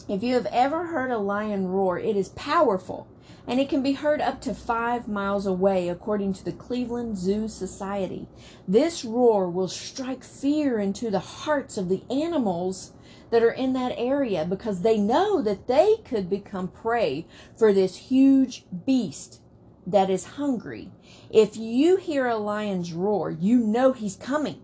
If 0.08 0.22
you 0.22 0.34
have 0.34 0.46
ever 0.46 0.86
heard 0.86 1.10
a 1.10 1.18
lion 1.18 1.68
roar, 1.68 1.98
it 1.98 2.16
is 2.16 2.28
powerful 2.30 3.08
and 3.48 3.60
it 3.60 3.68
can 3.68 3.82
be 3.82 3.92
heard 3.92 4.20
up 4.20 4.40
to 4.40 4.54
five 4.54 5.06
miles 5.06 5.46
away, 5.46 5.88
according 5.88 6.32
to 6.32 6.44
the 6.44 6.52
Cleveland 6.52 7.16
Zoo 7.16 7.46
Society. 7.46 8.26
This 8.66 9.04
roar 9.04 9.48
will 9.48 9.68
strike 9.68 10.25
fear 10.25 10.80
into 10.80 11.10
the 11.10 11.20
hearts 11.20 11.76
of 11.78 11.88
the 11.88 12.02
animals 12.10 12.92
that 13.30 13.42
are 13.42 13.52
in 13.52 13.72
that 13.75 13.94
area 13.96 14.44
because 14.44 14.82
they 14.82 14.98
know 14.98 15.42
that 15.42 15.68
they 15.68 15.96
could 16.04 16.28
become 16.28 16.68
prey 16.68 17.26
for 17.56 17.72
this 17.72 17.96
huge 17.96 18.64
beast 18.84 19.40
that 19.86 20.10
is 20.10 20.25
hungry. 20.25 20.90
If 21.30 21.56
you 21.56 21.96
hear 21.96 22.26
a 22.26 22.36
lion's 22.36 22.92
roar, 22.92 23.30
you 23.30 23.58
know 23.58 23.92
he's 23.92 24.16
coming. 24.16 24.60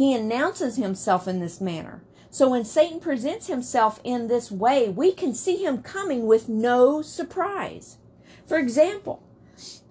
He 0.00 0.14
announces 0.14 0.76
himself 0.76 1.28
in 1.28 1.40
this 1.40 1.60
manner. 1.60 2.02
So 2.30 2.48
when 2.48 2.64
Satan 2.64 3.00
presents 3.00 3.48
himself 3.48 4.00
in 4.02 4.28
this 4.28 4.50
way, 4.50 4.88
we 4.88 5.12
can 5.12 5.34
see 5.34 5.62
him 5.62 5.82
coming 5.82 6.26
with 6.26 6.48
no 6.48 7.02
surprise. 7.02 7.98
For 8.46 8.56
example, 8.56 9.22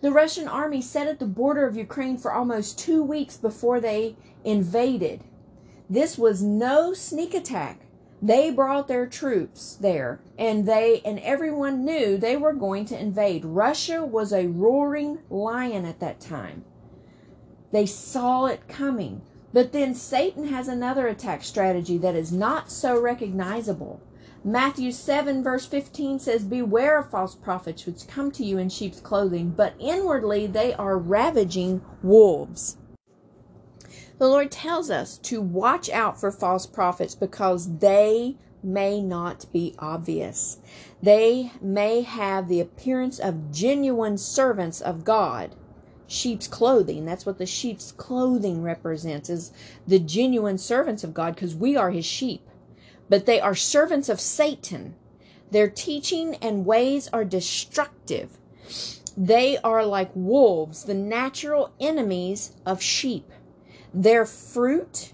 the 0.01 0.09
Russian 0.09 0.47
army 0.47 0.81
sat 0.81 1.05
at 1.05 1.19
the 1.19 1.27
border 1.27 1.67
of 1.67 1.77
Ukraine 1.77 2.17
for 2.17 2.33
almost 2.33 2.79
two 2.79 3.03
weeks 3.03 3.37
before 3.37 3.79
they 3.79 4.15
invaded. 4.43 5.25
This 5.87 6.17
was 6.17 6.41
no 6.41 6.91
sneak 6.91 7.35
attack. 7.35 7.81
They 8.19 8.49
brought 8.49 8.87
their 8.87 9.05
troops 9.05 9.77
there 9.79 10.21
and 10.39 10.65
they 10.65 11.03
and 11.05 11.19
everyone 11.19 11.85
knew 11.85 12.17
they 12.17 12.35
were 12.35 12.53
going 12.53 12.85
to 12.85 12.99
invade. 12.99 13.45
Russia 13.45 14.03
was 14.03 14.33
a 14.33 14.47
roaring 14.47 15.19
lion 15.29 15.85
at 15.85 15.99
that 15.99 16.19
time. 16.19 16.65
They 17.71 17.85
saw 17.85 18.47
it 18.47 18.67
coming. 18.67 19.21
But 19.51 19.71
then 19.71 19.95
Satan 19.95 20.47
has 20.47 20.67
another 20.67 21.07
attack 21.07 21.43
strategy 21.43 21.97
that 21.97 22.15
is 22.15 22.31
not 22.31 22.71
so 22.71 22.99
recognizable. 22.99 24.01
Matthew 24.43 24.91
7, 24.91 25.43
verse 25.43 25.65
15 25.65 26.19
says, 26.19 26.43
Beware 26.43 26.99
of 26.99 27.09
false 27.09 27.35
prophets 27.35 27.85
which 27.85 28.07
come 28.07 28.31
to 28.31 28.45
you 28.45 28.57
in 28.57 28.69
sheep's 28.69 29.01
clothing, 29.01 29.49
but 29.49 29.73
inwardly 29.79 30.47
they 30.47 30.73
are 30.73 30.97
ravaging 30.97 31.81
wolves. 32.01 32.77
The 34.17 34.27
Lord 34.27 34.51
tells 34.51 34.89
us 34.89 35.17
to 35.19 35.41
watch 35.41 35.89
out 35.89 36.19
for 36.19 36.31
false 36.31 36.65
prophets 36.65 37.15
because 37.15 37.79
they 37.79 38.37
may 38.61 39.01
not 39.01 39.45
be 39.51 39.75
obvious. 39.79 40.57
They 41.01 41.51
may 41.61 42.01
have 42.01 42.47
the 42.47 42.59
appearance 42.59 43.19
of 43.19 43.51
genuine 43.51 44.17
servants 44.17 44.81
of 44.81 45.03
God. 45.03 45.55
Sheep's 46.11 46.47
clothing, 46.47 47.05
that's 47.05 47.25
what 47.25 47.37
the 47.37 47.45
sheep's 47.45 47.91
clothing 47.91 48.63
represents, 48.63 49.29
is 49.29 49.51
the 49.87 49.99
genuine 49.99 50.57
servants 50.57 51.03
of 51.03 51.13
God 51.13 51.35
because 51.35 51.53
we 51.53 51.77
are 51.77 51.91
his 51.91 52.05
sheep. 52.05 52.41
But 53.09 53.27
they 53.27 53.39
are 53.39 53.53
servants 53.53 54.09
of 54.09 54.19
Satan. 54.19 54.95
Their 55.51 55.69
teaching 55.69 56.35
and 56.41 56.65
ways 56.65 57.09
are 57.13 57.23
destructive. 57.23 58.39
They 59.15 59.59
are 59.59 59.85
like 59.85 60.09
wolves, 60.15 60.85
the 60.85 60.95
natural 60.95 61.73
enemies 61.79 62.53
of 62.65 62.81
sheep. 62.81 63.31
Their 63.93 64.25
fruit, 64.25 65.13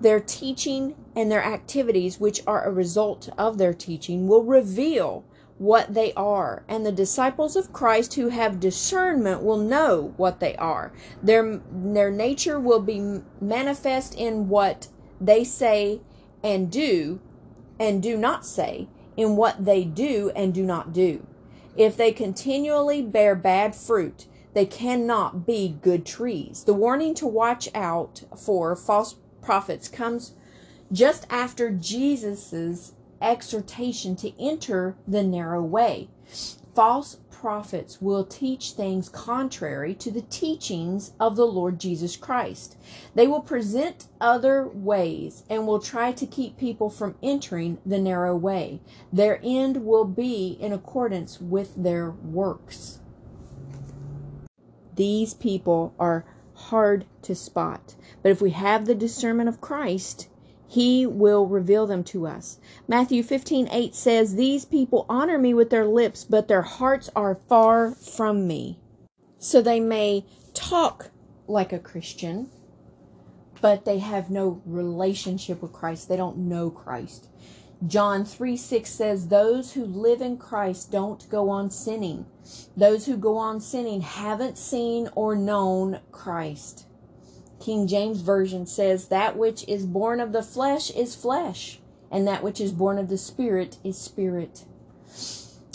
their 0.00 0.20
teaching, 0.20 0.96
and 1.16 1.30
their 1.30 1.42
activities, 1.42 2.20
which 2.20 2.42
are 2.46 2.64
a 2.64 2.72
result 2.72 3.30
of 3.38 3.56
their 3.56 3.72
teaching, 3.72 4.28
will 4.28 4.44
reveal 4.44 5.24
what 5.58 5.94
they 5.94 6.12
are. 6.14 6.64
And 6.68 6.84
the 6.84 6.92
disciples 6.92 7.56
of 7.56 7.72
Christ 7.72 8.14
who 8.14 8.28
have 8.28 8.60
discernment 8.60 9.42
will 9.42 9.58
know 9.58 10.14
what 10.16 10.40
they 10.40 10.56
are. 10.56 10.92
Their, 11.22 11.60
their 11.70 12.10
nature 12.10 12.58
will 12.58 12.80
be 12.80 13.22
manifest 13.40 14.14
in 14.14 14.48
what 14.48 14.88
they 15.20 15.44
say 15.44 16.00
and 16.42 16.70
do 16.70 17.20
and 17.78 18.02
do 18.02 18.16
not 18.16 18.46
say, 18.46 18.88
in 19.16 19.36
what 19.36 19.64
they 19.64 19.84
do 19.84 20.30
and 20.36 20.52
do 20.54 20.62
not 20.62 20.92
do. 20.92 21.26
If 21.76 21.96
they 21.96 22.12
continually 22.12 23.02
bear 23.02 23.34
bad 23.34 23.74
fruit, 23.74 24.26
they 24.54 24.66
cannot 24.66 25.46
be 25.46 25.76
good 25.82 26.06
trees. 26.06 26.64
The 26.64 26.74
warning 26.74 27.14
to 27.14 27.26
watch 27.26 27.68
out 27.74 28.22
for 28.36 28.76
false 28.76 29.16
prophets 29.42 29.88
comes 29.88 30.34
just 30.92 31.26
after 31.28 31.70
Jesus's 31.70 32.92
exhortation 33.24 34.14
to 34.16 34.32
enter 34.40 34.96
the 35.08 35.22
narrow 35.22 35.62
way. 35.62 36.08
False 36.74 37.18
prophets 37.30 38.00
will 38.00 38.24
teach 38.24 38.72
things 38.72 39.08
contrary 39.08 39.94
to 39.94 40.10
the 40.10 40.22
teachings 40.22 41.12
of 41.20 41.36
the 41.36 41.46
Lord 41.46 41.78
Jesus 41.78 42.16
Christ. 42.16 42.76
They 43.14 43.26
will 43.26 43.42
present 43.42 44.06
other 44.20 44.66
ways 44.66 45.44
and 45.50 45.66
will 45.66 45.78
try 45.78 46.12
to 46.12 46.26
keep 46.26 46.56
people 46.56 46.90
from 46.90 47.16
entering 47.22 47.78
the 47.84 47.98
narrow 47.98 48.34
way. 48.34 48.80
Their 49.12 49.40
end 49.44 49.84
will 49.84 50.06
be 50.06 50.56
in 50.60 50.72
accordance 50.72 51.40
with 51.40 51.74
their 51.76 52.10
works. 52.10 53.00
These 54.96 55.34
people 55.34 55.94
are 55.98 56.24
hard 56.54 57.04
to 57.22 57.34
spot. 57.34 57.94
But 58.22 58.32
if 58.32 58.40
we 58.40 58.50
have 58.50 58.86
the 58.86 58.94
discernment 58.94 59.48
of 59.48 59.60
Christ, 59.60 60.28
he 60.74 61.06
will 61.06 61.46
reveal 61.46 61.86
them 61.86 62.02
to 62.02 62.26
us. 62.26 62.58
Matthew 62.88 63.22
15 63.22 63.68
8 63.70 63.94
says, 63.94 64.34
These 64.34 64.64
people 64.64 65.06
honor 65.08 65.38
me 65.38 65.54
with 65.54 65.70
their 65.70 65.86
lips, 65.86 66.24
but 66.24 66.48
their 66.48 66.62
hearts 66.62 67.08
are 67.14 67.36
far 67.48 67.92
from 67.92 68.48
me. 68.48 68.80
So 69.38 69.62
they 69.62 69.78
may 69.78 70.26
talk 70.52 71.10
like 71.46 71.72
a 71.72 71.78
Christian, 71.78 72.50
but 73.60 73.84
they 73.84 74.00
have 74.00 74.30
no 74.30 74.60
relationship 74.66 75.62
with 75.62 75.72
Christ. 75.72 76.08
They 76.08 76.16
don't 76.16 76.38
know 76.38 76.70
Christ. 76.70 77.28
John 77.86 78.24
3 78.24 78.56
6 78.56 78.90
says, 78.90 79.28
Those 79.28 79.74
who 79.74 79.84
live 79.84 80.22
in 80.22 80.38
Christ 80.38 80.90
don't 80.90 81.28
go 81.28 81.50
on 81.50 81.70
sinning. 81.70 82.26
Those 82.76 83.06
who 83.06 83.16
go 83.16 83.36
on 83.36 83.60
sinning 83.60 84.00
haven't 84.00 84.58
seen 84.58 85.08
or 85.14 85.36
known 85.36 86.00
Christ. 86.10 86.86
King 87.64 87.86
James 87.86 88.20
Version 88.20 88.66
says, 88.66 89.08
That 89.08 89.36
which 89.36 89.66
is 89.66 89.86
born 89.86 90.20
of 90.20 90.32
the 90.32 90.42
flesh 90.42 90.90
is 90.90 91.16
flesh, 91.16 91.80
and 92.10 92.28
that 92.28 92.42
which 92.42 92.60
is 92.60 92.72
born 92.72 92.98
of 92.98 93.08
the 93.08 93.18
spirit 93.18 93.78
is 93.82 93.96
spirit. 93.98 94.66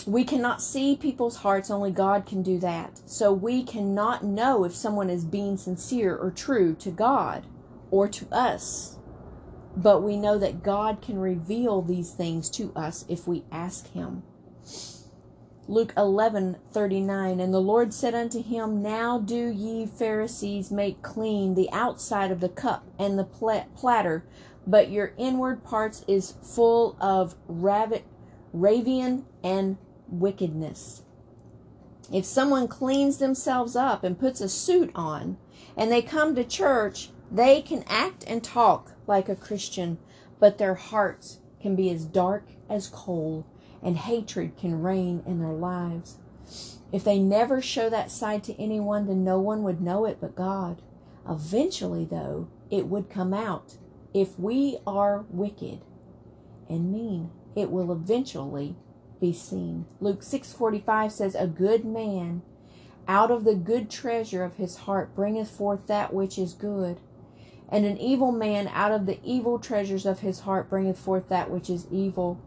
We 0.06 0.23
cannot 0.23 0.62
see 0.62 0.95
people's 0.95 1.38
hearts, 1.38 1.71
only 1.71 1.91
God 1.91 2.25
can 2.25 2.43
do 2.43 2.60
that. 2.60 3.02
So 3.06 3.34
we 3.34 3.63
cannot 3.63 4.23
know 4.23 4.63
if 4.63 4.75
someone 4.75 5.10
is 5.10 5.25
being 5.25 5.58
sincere 5.58 6.15
or 6.15 6.32
true 6.32 6.75
to 6.75 6.91
God 6.91 7.45
or 7.91 8.08
to 8.08 8.28
us 8.32 8.99
but 9.75 10.04
we 10.04 10.17
know 10.17 10.38
that 10.38 10.63
God 10.63 11.02
can 11.02 11.19
reveal 11.19 11.82
these 11.82 12.12
things 12.12 12.49
to 12.52 12.71
us 12.75 13.06
if 13.08 13.28
we 13.28 13.45
ask 13.52 13.91
Him. 13.93 14.23
Luke 15.70 15.94
11 15.96 16.58
39 16.72 17.40
And 17.40 17.54
the 17.54 17.62
Lord 17.62 17.94
said 17.94 18.16
unto 18.16 18.42
him, 18.42 18.82
Now 18.82 19.20
do 19.20 19.50
ye 19.50 19.86
Pharisees 19.86 20.72
make 20.72 21.04
clean 21.04 21.54
the 21.54 21.70
outside 21.72 22.32
of 22.32 22.40
the 22.40 22.50
cup 22.50 22.88
and 22.98 23.20
the 23.20 23.24
platter, 23.76 24.26
but 24.66 24.90
your 24.90 25.14
inward 25.16 25.64
parts 25.64 26.04
is 26.08 26.34
full 26.42 26.98
of 27.00 27.36
rav- 27.48 28.02
ravian 28.52 29.26
and 29.44 29.78
wickedness. 30.08 31.04
If 32.12 32.26
someone 32.26 32.68
cleans 32.68 33.20
themselves 33.20 33.76
up 33.76 34.04
and 34.04 34.18
puts 34.18 34.42
a 34.42 34.50
suit 34.50 34.90
on, 34.96 35.38
and 35.78 35.92
they 35.92 36.02
come 36.02 36.34
to 36.34 36.44
church, 36.44 37.12
they 37.32 37.62
can 37.62 37.84
act 37.86 38.24
and 38.26 38.44
talk 38.44 38.94
like 39.06 39.30
a 39.30 39.36
Christian, 39.36 40.00
but 40.40 40.58
their 40.58 40.74
hearts 40.74 41.42
can 41.62 41.76
be 41.76 41.92
as 41.92 42.06
dark 42.06 42.48
as 42.68 42.88
coal, 42.88 43.46
and 43.82 43.98
hatred 43.98 44.58
can 44.58 44.82
reign 44.82 45.24
in 45.26 45.39
their 45.39 45.54
lives. 45.54 46.18
If 46.92 47.04
they 47.04 47.20
never 47.20 47.62
show 47.62 47.89
that 47.89 48.12
side 48.12 48.44
to 48.46 48.62
anyone, 48.62 49.08
then 49.08 49.24
no 49.24 49.39
one 49.39 49.63
would 49.63 49.82
know 49.82 50.06
it 50.06 50.18
but 50.20 50.36
God. 50.36 50.82
Eventually, 51.28 52.06
though, 52.06 52.48
it 52.72 52.88
would 52.88 53.10
come 53.10 53.34
out. 53.34 53.78
If 54.13 54.39
we 54.39 54.80
are 54.88 55.26
wicked 55.30 55.82
and 56.68 56.92
mean, 56.92 57.30
it 57.56 57.72
will 57.72 57.92
eventually 57.92 58.76
be 59.20 59.34
seen. 59.34 59.86
Luke 60.00 60.24
6:45 60.24 61.12
says, 61.12 61.36
"A 61.36 61.48
good 61.48 61.86
man 61.86 62.42
out 63.08 63.32
of 63.32 63.44
the 63.44 63.56
good 63.56 63.89
treasure 63.89 64.44
of 64.44 64.56
his 64.56 64.78
heart 64.78 65.13
bringeth 65.15 65.50
forth 65.50 65.88
that 65.88 66.13
which 66.13 66.39
is 66.39 66.54
good, 66.54 67.00
and 67.68 67.86
an 67.86 67.98
evil 67.98 68.32
man 68.32 68.68
out 68.68 68.92
of 68.92 69.06
the 69.06 69.20
evil 69.24 69.60
treasures 69.60 70.06
of 70.06 70.20
his 70.20 70.42
heart 70.42 70.70
bringeth 70.70 70.98
forth 70.98 71.28
that 71.30 71.52
which 71.52 71.70
is 71.70 71.88
evil. 71.92 72.38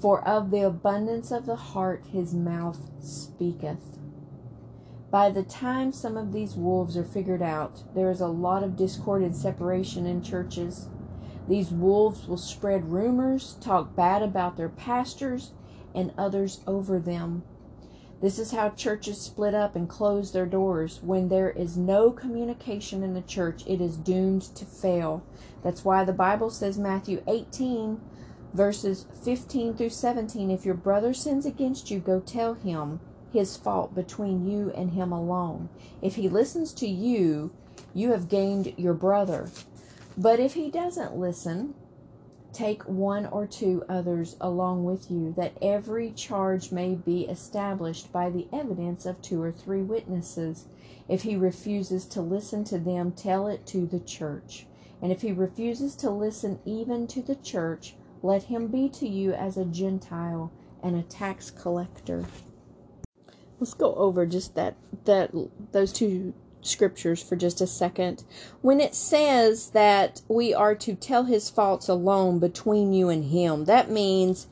For 0.00 0.26
of 0.26 0.50
the 0.50 0.62
abundance 0.62 1.32
of 1.32 1.46
the 1.46 1.56
heart 1.56 2.04
his 2.12 2.32
mouth 2.32 2.78
speaketh. 3.00 3.98
By 5.10 5.30
the 5.30 5.42
time 5.42 5.92
some 5.92 6.16
of 6.16 6.32
these 6.32 6.54
wolves 6.54 6.96
are 6.96 7.04
figured 7.04 7.42
out, 7.42 7.82
there 7.94 8.10
is 8.10 8.20
a 8.20 8.28
lot 8.28 8.62
of 8.62 8.76
discord 8.76 9.22
and 9.22 9.34
separation 9.34 10.06
in 10.06 10.22
churches. 10.22 10.88
These 11.48 11.70
wolves 11.70 12.28
will 12.28 12.36
spread 12.36 12.92
rumors, 12.92 13.56
talk 13.60 13.96
bad 13.96 14.22
about 14.22 14.56
their 14.56 14.68
pastors 14.68 15.52
and 15.94 16.12
others 16.18 16.60
over 16.66 16.98
them. 17.00 17.42
This 18.20 18.38
is 18.38 18.50
how 18.50 18.70
churches 18.70 19.20
split 19.20 19.54
up 19.54 19.76
and 19.76 19.88
close 19.88 20.32
their 20.32 20.46
doors. 20.46 21.00
When 21.02 21.28
there 21.28 21.50
is 21.50 21.76
no 21.76 22.10
communication 22.10 23.02
in 23.02 23.14
the 23.14 23.22
church, 23.22 23.64
it 23.66 23.80
is 23.80 23.96
doomed 23.96 24.42
to 24.56 24.64
fail. 24.64 25.22
That's 25.62 25.84
why 25.84 26.04
the 26.04 26.12
Bible 26.12 26.50
says, 26.50 26.76
Matthew 26.76 27.22
18, 27.26 28.00
verses 28.58 29.06
15 29.22 29.74
through 29.76 29.88
17, 29.88 30.50
if 30.50 30.66
your 30.66 30.74
brother 30.74 31.14
sins 31.14 31.46
against 31.46 31.92
you, 31.92 32.00
go 32.00 32.18
tell 32.18 32.54
him. 32.54 32.98
his 33.32 33.56
fault 33.56 33.94
between 33.94 34.50
you 34.50 34.72
and 34.74 34.90
him 34.90 35.12
alone. 35.12 35.68
If 36.02 36.16
he 36.16 36.28
listens 36.28 36.72
to 36.74 36.88
you, 36.88 37.52
you 37.94 38.10
have 38.10 38.28
gained 38.28 38.74
your 38.76 38.94
brother. 38.94 39.48
But 40.16 40.40
if 40.40 40.54
he 40.54 40.70
doesn't 40.70 41.16
listen, 41.16 41.74
take 42.52 42.82
one 42.82 43.26
or 43.26 43.46
two 43.46 43.84
others 43.88 44.36
along 44.40 44.82
with 44.84 45.08
you, 45.08 45.32
that 45.36 45.56
every 45.62 46.10
charge 46.10 46.72
may 46.72 46.96
be 46.96 47.26
established 47.26 48.12
by 48.12 48.28
the 48.30 48.48
evidence 48.52 49.06
of 49.06 49.22
two 49.22 49.40
or 49.40 49.52
three 49.52 49.82
witnesses. 49.82 50.66
If 51.08 51.22
he 51.22 51.36
refuses 51.36 52.06
to 52.06 52.20
listen 52.20 52.64
to 52.64 52.78
them, 52.78 53.12
tell 53.12 53.46
it 53.46 53.66
to 53.66 53.86
the 53.86 54.00
church. 54.00 54.66
And 55.00 55.12
if 55.12 55.22
he 55.22 55.30
refuses 55.30 55.94
to 55.96 56.10
listen 56.10 56.58
even 56.64 57.06
to 57.08 57.22
the 57.22 57.36
church, 57.36 57.94
let 58.22 58.44
him 58.44 58.68
be 58.68 58.88
to 58.90 59.08
you 59.08 59.32
as 59.32 59.56
a 59.56 59.64
Gentile 59.64 60.52
and 60.82 60.96
a 60.96 61.02
tax 61.02 61.50
collector. 61.50 62.24
Let's 63.60 63.74
go 63.74 63.94
over 63.94 64.26
just 64.26 64.54
that 64.54 64.76
that 65.04 65.30
those 65.72 65.92
two 65.92 66.34
scriptures 66.60 67.22
for 67.22 67.36
just 67.36 67.60
a 67.60 67.66
second. 67.66 68.24
When 68.62 68.80
it 68.80 68.94
says 68.94 69.70
that 69.70 70.22
we 70.28 70.52
are 70.52 70.74
to 70.76 70.94
tell 70.94 71.24
his 71.24 71.50
faults 71.50 71.88
alone 71.88 72.38
between 72.38 72.92
you 72.92 73.08
and 73.08 73.24
him, 73.24 73.64
that 73.64 73.90
means 73.90 74.48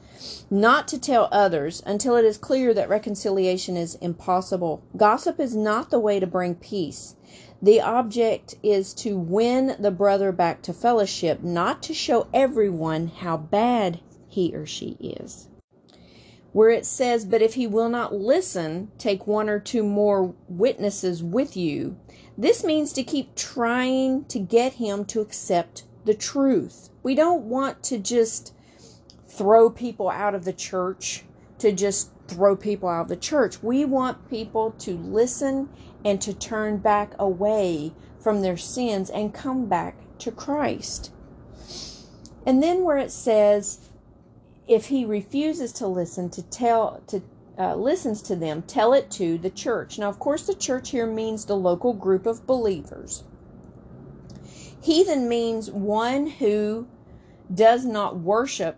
not 0.50 0.88
to 0.88 0.98
tell 0.98 1.28
others 1.30 1.82
until 1.84 2.16
it 2.16 2.24
is 2.24 2.38
clear 2.38 2.72
that 2.74 2.88
reconciliation 2.88 3.76
is 3.76 3.96
impossible. 3.96 4.82
Gossip 4.96 5.38
is 5.40 5.54
not 5.54 5.90
the 5.90 6.00
way 6.00 6.20
to 6.20 6.26
bring 6.26 6.54
peace. 6.54 7.15
The 7.66 7.80
object 7.80 8.54
is 8.62 8.94
to 8.94 9.18
win 9.18 9.74
the 9.80 9.90
brother 9.90 10.30
back 10.30 10.62
to 10.62 10.72
fellowship, 10.72 11.42
not 11.42 11.82
to 11.82 11.94
show 11.94 12.28
everyone 12.32 13.08
how 13.08 13.36
bad 13.36 13.98
he 14.28 14.54
or 14.54 14.66
she 14.66 14.96
is 15.00 15.48
where 16.56 16.70
it 16.70 16.86
says, 16.86 17.26
But 17.26 17.42
if 17.42 17.52
he 17.52 17.66
will 17.66 17.90
not 17.90 18.14
listen, 18.14 18.90
take 18.96 19.26
one 19.26 19.50
or 19.50 19.60
two 19.60 19.82
more 19.82 20.34
witnesses 20.48 21.22
with 21.22 21.54
you. 21.54 21.98
This 22.38 22.64
means 22.64 22.94
to 22.94 23.02
keep 23.02 23.34
trying 23.34 24.24
to 24.26 24.38
get 24.38 24.72
him 24.72 25.04
to 25.06 25.20
accept 25.20 25.84
the 26.06 26.14
truth. 26.14 26.88
We 27.02 27.14
don't 27.14 27.42
want 27.42 27.82
to 27.82 27.98
just 27.98 28.54
throw 29.28 29.68
people 29.68 30.08
out 30.08 30.34
of 30.34 30.46
the 30.46 30.52
church, 30.54 31.24
to 31.58 31.72
just 31.72 32.10
throw 32.26 32.56
people 32.56 32.88
out 32.88 33.02
of 33.02 33.08
the 33.08 33.16
church. 33.16 33.62
We 33.62 33.84
want 33.84 34.30
people 34.30 34.70
to 34.78 34.96
listen 34.96 35.68
and 36.06 36.22
to 36.22 36.32
turn 36.32 36.76
back 36.76 37.16
away 37.18 37.92
from 38.20 38.40
their 38.40 38.56
sins 38.56 39.10
and 39.10 39.34
come 39.34 39.66
back 39.66 39.96
to 40.18 40.30
Christ. 40.30 41.10
And 42.46 42.62
then 42.62 42.84
where 42.84 42.96
it 42.96 43.10
says, 43.10 43.90
if 44.68 44.86
he 44.86 45.04
refuses 45.04 45.72
to 45.72 45.88
listen 45.88 46.30
to 46.30 46.42
tell 46.44 47.02
to 47.08 47.20
uh, 47.58 47.74
listens 47.74 48.22
to 48.22 48.36
them 48.36 48.62
tell 48.62 48.92
it 48.92 49.10
to 49.10 49.38
the 49.38 49.48
church 49.48 49.98
now 49.98 50.08
of 50.08 50.18
course 50.18 50.46
the 50.46 50.54
church 50.54 50.90
here 50.90 51.06
means 51.06 51.46
the 51.46 51.56
local 51.56 51.94
group 51.94 52.26
of 52.26 52.46
believers 52.46 53.24
heathen 54.82 55.26
means 55.26 55.70
one 55.70 56.26
who 56.26 56.86
does 57.54 57.86
not 57.86 58.18
worship 58.18 58.76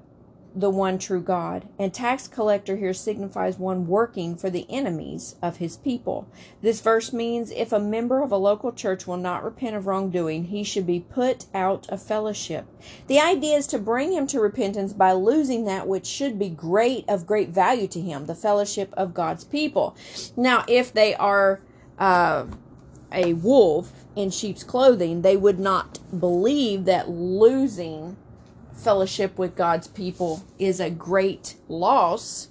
the 0.59 0.71
one 0.71 0.99
true 0.99 1.21
God. 1.21 1.69
And 1.79 1.95
tax 1.95 2.27
collector 2.27 2.77
here 2.77 2.93
signifies 2.93 3.59
one 3.59 3.87
working 3.87 4.37
for 4.37 4.51
the 4.51 4.67
enemies 4.69 5.37
of 5.41 5.59
his 5.59 5.77
people. 5.77 6.27
This 6.63 6.81
verse 6.81 7.13
means 7.13 7.53
if 7.53 7.73
a 7.73 7.79
member 7.79 8.23
of 8.23 8.33
a 8.33 8.37
local 8.37 8.73
church 8.73 9.07
will 9.07 9.17
not 9.17 9.45
repent 9.45 9.77
of 9.77 9.87
wrongdoing, 9.87 10.45
he 10.45 10.65
should 10.65 10.87
be 10.87 11.01
put 11.01 11.47
out 11.55 11.89
of 11.91 12.03
fellowship. 12.03 12.67
The 13.07 13.21
idea 13.21 13.57
is 13.57 13.69
to 13.69 13.79
bring 13.79 14.13
him 14.13 14.27
to 14.29 14.41
repentance 14.41 14.93
by 14.93 15.13
losing 15.13 15.65
that 15.67 15.87
which 15.87 16.07
should 16.07 16.39
be 16.39 16.49
great 16.49 17.05
of 17.09 17.27
great 17.27 17.51
value 17.51 17.87
to 17.89 18.01
him, 18.01 18.27
the 18.27 18.35
fellowship 18.35 18.93
of 18.97 19.15
God's 19.15 19.45
people. 19.45 19.97
Now, 20.37 20.65
if 20.67 20.93
they 20.93 21.15
are 21.15 21.61
uh, 21.99 22.47
a 23.13 23.35
wolf 23.35 23.93
in 24.17 24.31
sheep's 24.31 24.65
clothing, 24.65 25.23
they 25.23 25.37
would 25.37 25.61
not 25.61 26.01
believe 26.19 26.85
that 26.87 27.09
losing 27.09 28.17
fellowship 28.79 29.39
with 29.39 29.57
God's 29.57 29.89
people 29.89 30.45
is 30.59 30.81
a 30.81 30.91
great 30.91 31.57
loss, 31.69 32.49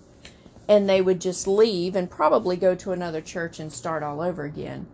and 0.68 0.88
they 0.88 1.02
would 1.02 1.22
just 1.22 1.48
leave 1.48 1.96
and 1.96 2.10
probably 2.10 2.58
go 2.58 2.76
to 2.76 2.92
another 2.92 3.22
church 3.22 3.60
and 3.60 3.72
start 3.72 4.04
all 4.04 4.22
over 4.22 4.44
again. 4.44 4.88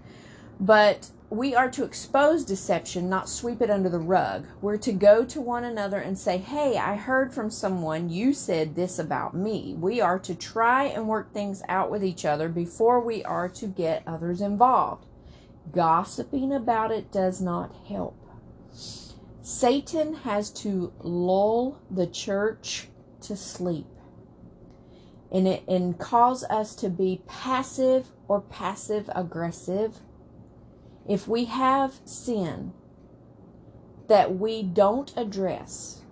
But 0.59 1.09
we 1.33 1.55
are 1.55 1.69
to 1.71 1.83
expose 1.83 2.45
deception, 2.45 3.09
not 3.09 3.27
sweep 3.27 3.59
it 3.59 3.71
under 3.71 3.89
the 3.89 3.97
rug. 3.97 4.45
We're 4.61 4.77
to 4.77 4.93
go 4.93 5.25
to 5.25 5.41
one 5.41 5.63
another 5.63 5.97
and 5.97 6.17
say, 6.17 6.37
Hey, 6.37 6.77
I 6.77 6.95
heard 6.95 7.33
from 7.33 7.49
someone, 7.49 8.09
you 8.09 8.33
said 8.33 8.75
this 8.75 8.99
about 8.99 9.33
me. 9.33 9.75
We 9.79 9.99
are 9.99 10.19
to 10.19 10.35
try 10.35 10.83
and 10.83 11.07
work 11.07 11.33
things 11.33 11.63
out 11.67 11.89
with 11.89 12.03
each 12.03 12.23
other 12.23 12.49
before 12.49 12.99
we 12.99 13.23
are 13.23 13.49
to 13.49 13.65
get 13.65 14.03
others 14.05 14.41
involved. 14.41 15.07
Gossiping 15.71 16.53
about 16.53 16.91
it 16.91 17.11
does 17.11 17.41
not 17.41 17.73
help. 17.87 18.15
Satan 19.45 20.13
has 20.13 20.49
to 20.51 20.93
lull 20.99 21.81
the 21.91 22.07
church 22.07 22.87
to 23.19 23.35
sleep 23.35 23.87
and 25.33 25.45
it 25.45 25.63
and 25.67 25.99
cause 25.99 26.45
us 26.45 26.73
to 26.75 26.89
be 26.89 27.21
passive 27.27 28.07
or 28.29 28.39
passive 28.39 29.09
aggressive. 29.13 29.99
If 31.09 31.27
we 31.27 31.43
have 31.43 31.99
sin 32.05 32.71
that 34.07 34.33
we 34.33 34.63
don't 34.63 35.11
address 35.17 36.03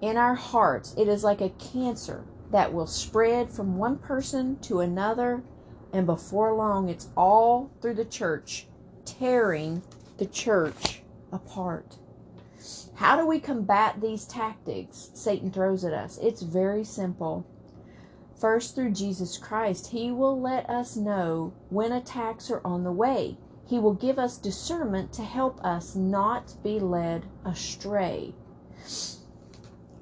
in 0.00 0.16
our 0.16 0.34
hearts, 0.34 0.94
it 0.96 1.08
is 1.08 1.22
like 1.22 1.42
a 1.42 1.50
cancer 1.50 2.24
that 2.52 2.72
will 2.72 2.86
spread 2.86 3.50
from 3.50 3.76
one 3.76 3.98
person 3.98 4.58
to 4.60 4.80
another, 4.80 5.42
and 5.92 6.06
before 6.06 6.54
long, 6.54 6.88
it's 6.88 7.08
all 7.18 7.70
through 7.82 7.96
the 7.96 8.06
church, 8.06 8.66
tearing 9.04 9.82
the 10.16 10.24
church 10.24 11.02
apart. 11.30 11.98
How 12.98 13.16
do 13.16 13.24
we 13.24 13.38
combat 13.38 14.00
these 14.00 14.24
tactics 14.24 15.10
Satan 15.14 15.52
throws 15.52 15.84
at 15.84 15.92
us? 15.92 16.18
It's 16.20 16.42
very 16.42 16.82
simple. 16.82 17.46
First, 18.40 18.74
through 18.74 18.90
Jesus 18.90 19.38
Christ, 19.38 19.86
He 19.86 20.10
will 20.10 20.40
let 20.40 20.68
us 20.68 20.96
know 20.96 21.52
when 21.70 21.92
attacks 21.92 22.50
are 22.50 22.60
on 22.64 22.82
the 22.82 22.90
way. 22.90 23.38
He 23.64 23.78
will 23.78 23.94
give 23.94 24.18
us 24.18 24.36
discernment 24.36 25.12
to 25.12 25.22
help 25.22 25.64
us 25.64 25.94
not 25.94 26.60
be 26.64 26.80
led 26.80 27.26
astray. 27.44 28.34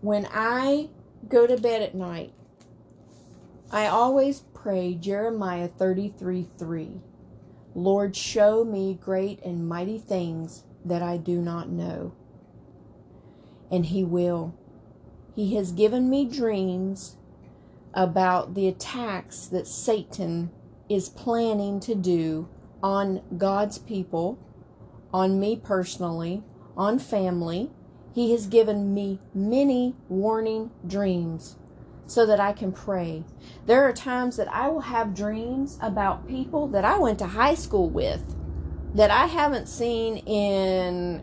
When 0.00 0.26
I 0.32 0.88
go 1.28 1.46
to 1.46 1.58
bed 1.58 1.82
at 1.82 1.94
night, 1.94 2.32
I 3.70 3.88
always 3.88 4.40
pray 4.54 4.94
Jeremiah 4.94 5.68
33 5.68 6.48
3. 6.56 7.00
Lord, 7.74 8.16
show 8.16 8.64
me 8.64 8.98
great 8.98 9.44
and 9.44 9.68
mighty 9.68 9.98
things 9.98 10.64
that 10.82 11.02
I 11.02 11.18
do 11.18 11.42
not 11.42 11.68
know 11.68 12.14
and 13.70 13.86
He 13.86 14.04
will. 14.04 14.54
He 15.34 15.54
has 15.56 15.72
given 15.72 16.08
me 16.08 16.24
dreams 16.24 17.16
about 17.94 18.54
the 18.54 18.68
attacks 18.68 19.46
that 19.46 19.66
Satan 19.66 20.50
is 20.88 21.08
planning 21.08 21.80
to 21.80 21.94
do 21.94 22.48
on 22.82 23.22
God's 23.36 23.78
people, 23.78 24.38
on 25.12 25.40
me 25.40 25.56
personally, 25.56 26.42
on 26.76 26.98
family. 26.98 27.70
He 28.14 28.32
has 28.32 28.46
given 28.46 28.94
me 28.94 29.20
many 29.34 29.94
warning 30.08 30.70
dreams 30.86 31.56
so 32.06 32.24
that 32.26 32.40
I 32.40 32.52
can 32.52 32.72
pray. 32.72 33.24
There 33.66 33.82
are 33.82 33.92
times 33.92 34.36
that 34.36 34.52
I 34.52 34.68
will 34.68 34.80
have 34.80 35.14
dreams 35.14 35.78
about 35.82 36.28
people 36.28 36.68
that 36.68 36.84
I 36.84 36.98
went 36.98 37.18
to 37.18 37.26
high 37.26 37.54
school 37.54 37.90
with 37.90 38.22
that 38.94 39.10
I 39.10 39.26
haven't 39.26 39.68
seen 39.68 40.18
in 40.18 41.22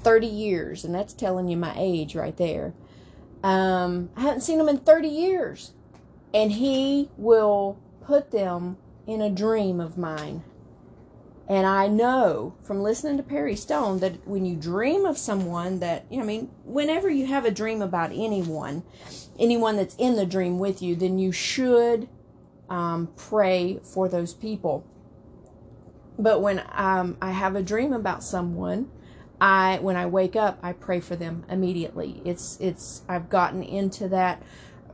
30 0.00 0.26
years, 0.26 0.84
and 0.84 0.94
that's 0.94 1.12
telling 1.12 1.48
you 1.48 1.56
my 1.56 1.74
age 1.76 2.14
right 2.14 2.36
there. 2.36 2.74
Um, 3.42 4.10
I 4.16 4.22
haven't 4.22 4.42
seen 4.42 4.60
him 4.60 4.68
in 4.68 4.78
30 4.78 5.08
years. 5.08 5.72
And 6.32 6.52
he 6.52 7.10
will 7.16 7.78
put 8.02 8.30
them 8.30 8.76
in 9.06 9.20
a 9.20 9.30
dream 9.30 9.80
of 9.80 9.98
mine. 9.98 10.44
And 11.48 11.66
I 11.66 11.88
know 11.88 12.54
from 12.62 12.80
listening 12.80 13.16
to 13.16 13.24
Perry 13.24 13.56
Stone 13.56 13.98
that 13.98 14.24
when 14.26 14.44
you 14.44 14.54
dream 14.54 15.04
of 15.04 15.18
someone 15.18 15.80
that, 15.80 16.06
you 16.08 16.18
know, 16.18 16.22
I 16.22 16.26
mean, 16.26 16.50
whenever 16.64 17.10
you 17.10 17.26
have 17.26 17.44
a 17.44 17.50
dream 17.50 17.82
about 17.82 18.12
anyone, 18.12 18.84
anyone 19.36 19.76
that's 19.76 19.96
in 19.96 20.14
the 20.14 20.26
dream 20.26 20.60
with 20.60 20.80
you, 20.80 20.94
then 20.94 21.18
you 21.18 21.32
should 21.32 22.08
um, 22.68 23.08
pray 23.16 23.80
for 23.82 24.08
those 24.08 24.32
people. 24.32 24.84
But 26.16 26.40
when 26.40 26.62
um, 26.72 27.16
I 27.20 27.32
have 27.32 27.56
a 27.56 27.62
dream 27.62 27.92
about 27.92 28.22
someone, 28.22 28.88
I 29.40 29.78
when 29.80 29.96
I 29.96 30.06
wake 30.06 30.36
up, 30.36 30.58
I 30.62 30.72
pray 30.72 31.00
for 31.00 31.16
them 31.16 31.44
immediately. 31.48 32.20
It's 32.24 32.58
it's 32.60 33.02
I've 33.08 33.28
gotten 33.30 33.62
into 33.62 34.08
that 34.08 34.42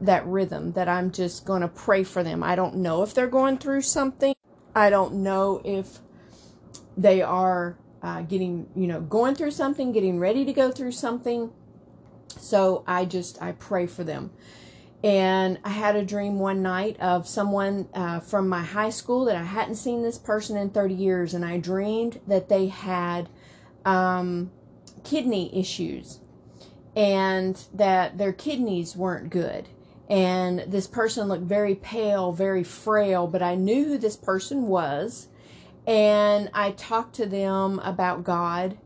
that 0.00 0.26
rhythm 0.26 0.72
that 0.72 0.88
I'm 0.88 1.10
just 1.10 1.44
going 1.44 1.62
to 1.62 1.68
pray 1.68 2.04
for 2.04 2.22
them. 2.22 2.42
I 2.42 2.54
don't 2.54 2.76
know 2.76 3.02
if 3.02 3.14
they're 3.14 3.26
going 3.26 3.58
through 3.58 3.82
something. 3.82 4.34
I 4.74 4.90
don't 4.90 5.14
know 5.14 5.62
if 5.64 6.00
they 6.96 7.22
are 7.22 7.78
uh, 8.02 8.22
getting, 8.22 8.68
you 8.76 8.86
know, 8.86 9.00
going 9.00 9.34
through 9.34 9.50
something, 9.50 9.92
getting 9.92 10.18
ready 10.18 10.44
to 10.44 10.52
go 10.52 10.70
through 10.70 10.92
something. 10.92 11.50
So 12.38 12.84
I 12.86 13.04
just 13.04 13.40
I 13.42 13.52
pray 13.52 13.86
for 13.86 14.04
them. 14.04 14.30
And 15.02 15.58
I 15.64 15.70
had 15.70 15.94
a 15.94 16.04
dream 16.04 16.38
one 16.38 16.62
night 16.62 16.98
of 17.00 17.28
someone 17.28 17.88
uh, 17.94 18.20
from 18.20 18.48
my 18.48 18.62
high 18.62 18.90
school 18.90 19.24
that 19.26 19.36
I 19.36 19.44
hadn't 19.44 19.76
seen 19.76 20.02
this 20.02 20.18
person 20.18 20.56
in 20.56 20.70
30 20.70 20.94
years. 20.94 21.34
And 21.34 21.44
I 21.44 21.58
dreamed 21.58 22.20
that 22.26 22.48
they 22.48 22.68
had 22.68 23.28
um, 23.86 24.50
kidney 25.04 25.58
issues 25.58 26.20
and 26.94 27.64
that 27.72 28.18
their 28.18 28.32
kidneys 28.32 28.96
weren't 28.96 29.30
good. 29.30 29.68
And 30.08 30.60
this 30.66 30.86
person 30.86 31.28
looked 31.28 31.44
very 31.44 31.74
pale, 31.74 32.32
very 32.32 32.64
frail, 32.64 33.26
but 33.26 33.42
I 33.42 33.54
knew 33.54 33.84
who 33.84 33.98
this 33.98 34.16
person 34.16 34.66
was. 34.66 35.28
And 35.86 36.50
I 36.52 36.72
talked 36.72 37.14
to 37.16 37.26
them 37.26 37.78
about 37.80 38.24
God 38.24 38.76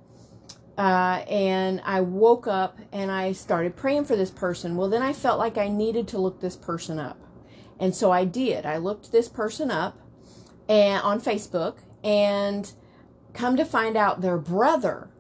uh, 0.76 1.22
and 1.28 1.80
I 1.84 2.00
woke 2.00 2.46
up 2.46 2.78
and 2.92 3.10
I 3.10 3.32
started 3.32 3.76
praying 3.76 4.06
for 4.06 4.16
this 4.16 4.30
person. 4.30 4.76
Well, 4.76 4.88
then 4.88 5.02
I 5.02 5.12
felt 5.12 5.38
like 5.38 5.58
I 5.58 5.68
needed 5.68 6.08
to 6.08 6.18
look 6.18 6.40
this 6.40 6.56
person 6.56 6.98
up. 6.98 7.18
And 7.78 7.94
so 7.94 8.10
I 8.10 8.24
did. 8.24 8.66
I 8.66 8.78
looked 8.78 9.12
this 9.12 9.28
person 9.28 9.70
up 9.70 9.98
and 10.68 11.02
on 11.02 11.20
Facebook 11.20 11.78
and 12.02 12.70
come 13.32 13.56
to 13.56 13.64
find 13.64 13.96
out 13.96 14.20
their 14.20 14.38
brother 14.38 15.10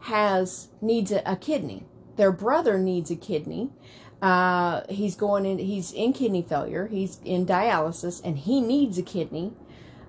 has 0.00 0.68
needs 0.80 1.10
a, 1.12 1.22
a 1.24 1.36
kidney. 1.36 1.86
Their 2.16 2.32
brother 2.32 2.78
needs 2.78 3.10
a 3.10 3.16
kidney. 3.16 3.70
Uh, 4.22 4.82
he's 4.88 5.16
going 5.16 5.44
in 5.44 5.58
he's 5.58 5.92
in 5.92 6.12
kidney 6.12 6.42
failure. 6.42 6.86
He's 6.86 7.20
in 7.24 7.46
dialysis 7.46 8.22
and 8.24 8.38
he 8.38 8.60
needs 8.60 8.98
a 8.98 9.02
kidney. 9.02 9.52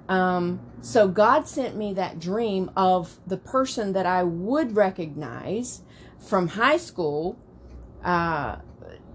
Um, 0.08 0.60
so 0.82 1.08
God 1.08 1.48
sent 1.48 1.76
me 1.76 1.94
that 1.96 2.20
dream 2.20 2.70
of 2.76 3.18
the 3.26 3.38
person 3.38 3.94
that 3.94 4.06
I 4.06 4.24
would 4.24 4.76
recognize 4.76 5.82
from 6.20 6.48
high 6.48 6.78
school, 6.78 7.38
uh, 8.04 8.58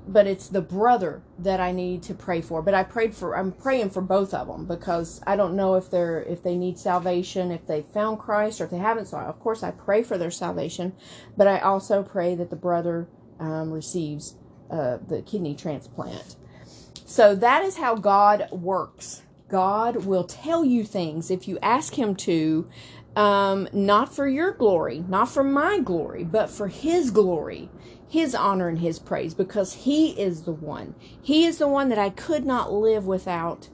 but 0.08 0.26
it's 0.26 0.48
the 0.48 0.60
brother 0.60 1.22
that 1.38 1.60
I 1.60 1.72
need 1.72 2.02
to 2.04 2.14
pray 2.14 2.40
for. 2.40 2.62
But 2.62 2.74
I 2.74 2.82
prayed 2.82 3.14
for 3.14 3.36
I'm 3.36 3.52
praying 3.52 3.90
for 3.90 4.02
both 4.02 4.34
of 4.34 4.48
them 4.48 4.66
because 4.66 5.20
I 5.26 5.36
don't 5.36 5.56
know 5.56 5.74
if 5.76 5.90
they're 5.90 6.22
if 6.22 6.42
they 6.42 6.56
need 6.56 6.78
salvation, 6.78 7.50
if 7.50 7.66
they 7.66 7.82
found 7.82 8.18
Christ, 8.18 8.60
or 8.60 8.64
if 8.64 8.70
they 8.70 8.78
haven't. 8.78 9.06
So 9.06 9.18
of 9.18 9.38
course 9.40 9.62
I 9.62 9.70
pray 9.70 10.02
for 10.02 10.18
their 10.18 10.30
salvation, 10.30 10.94
but 11.36 11.46
I 11.46 11.60
also 11.60 12.02
pray 12.02 12.34
that 12.36 12.50
the 12.50 12.56
brother 12.56 13.08
um, 13.38 13.70
receives 13.70 14.36
uh, 14.70 14.98
the 15.06 15.22
kidney 15.22 15.54
transplant. 15.54 16.36
So 17.06 17.34
that 17.34 17.64
is 17.64 17.76
how 17.76 17.96
God 17.96 18.48
works. 18.52 19.22
God 19.48 20.04
will 20.06 20.24
tell 20.24 20.64
you 20.64 20.84
things 20.84 21.30
if 21.30 21.48
you 21.48 21.58
ask 21.60 21.98
Him 21.98 22.14
to, 22.16 22.68
um, 23.16 23.68
not 23.72 24.14
for 24.14 24.28
your 24.28 24.52
glory, 24.52 25.04
not 25.08 25.28
for 25.28 25.42
my 25.42 25.80
glory, 25.80 26.22
but 26.22 26.50
for 26.50 26.68
His 26.68 27.10
glory, 27.10 27.68
His 28.10 28.34
honor, 28.34 28.68
and 28.68 28.80
His 28.80 28.98
praise, 28.98 29.34
because 29.34 29.72
He 29.72 30.10
is 30.20 30.42
the 30.42 30.52
one. 30.52 30.96
He 31.22 31.46
is 31.46 31.58
the 31.58 31.68
one 31.68 31.88
that 31.90 31.98
I 31.98 32.10
could 32.10 32.44
not 32.44 32.72
live 32.72 33.06
without 33.06 33.68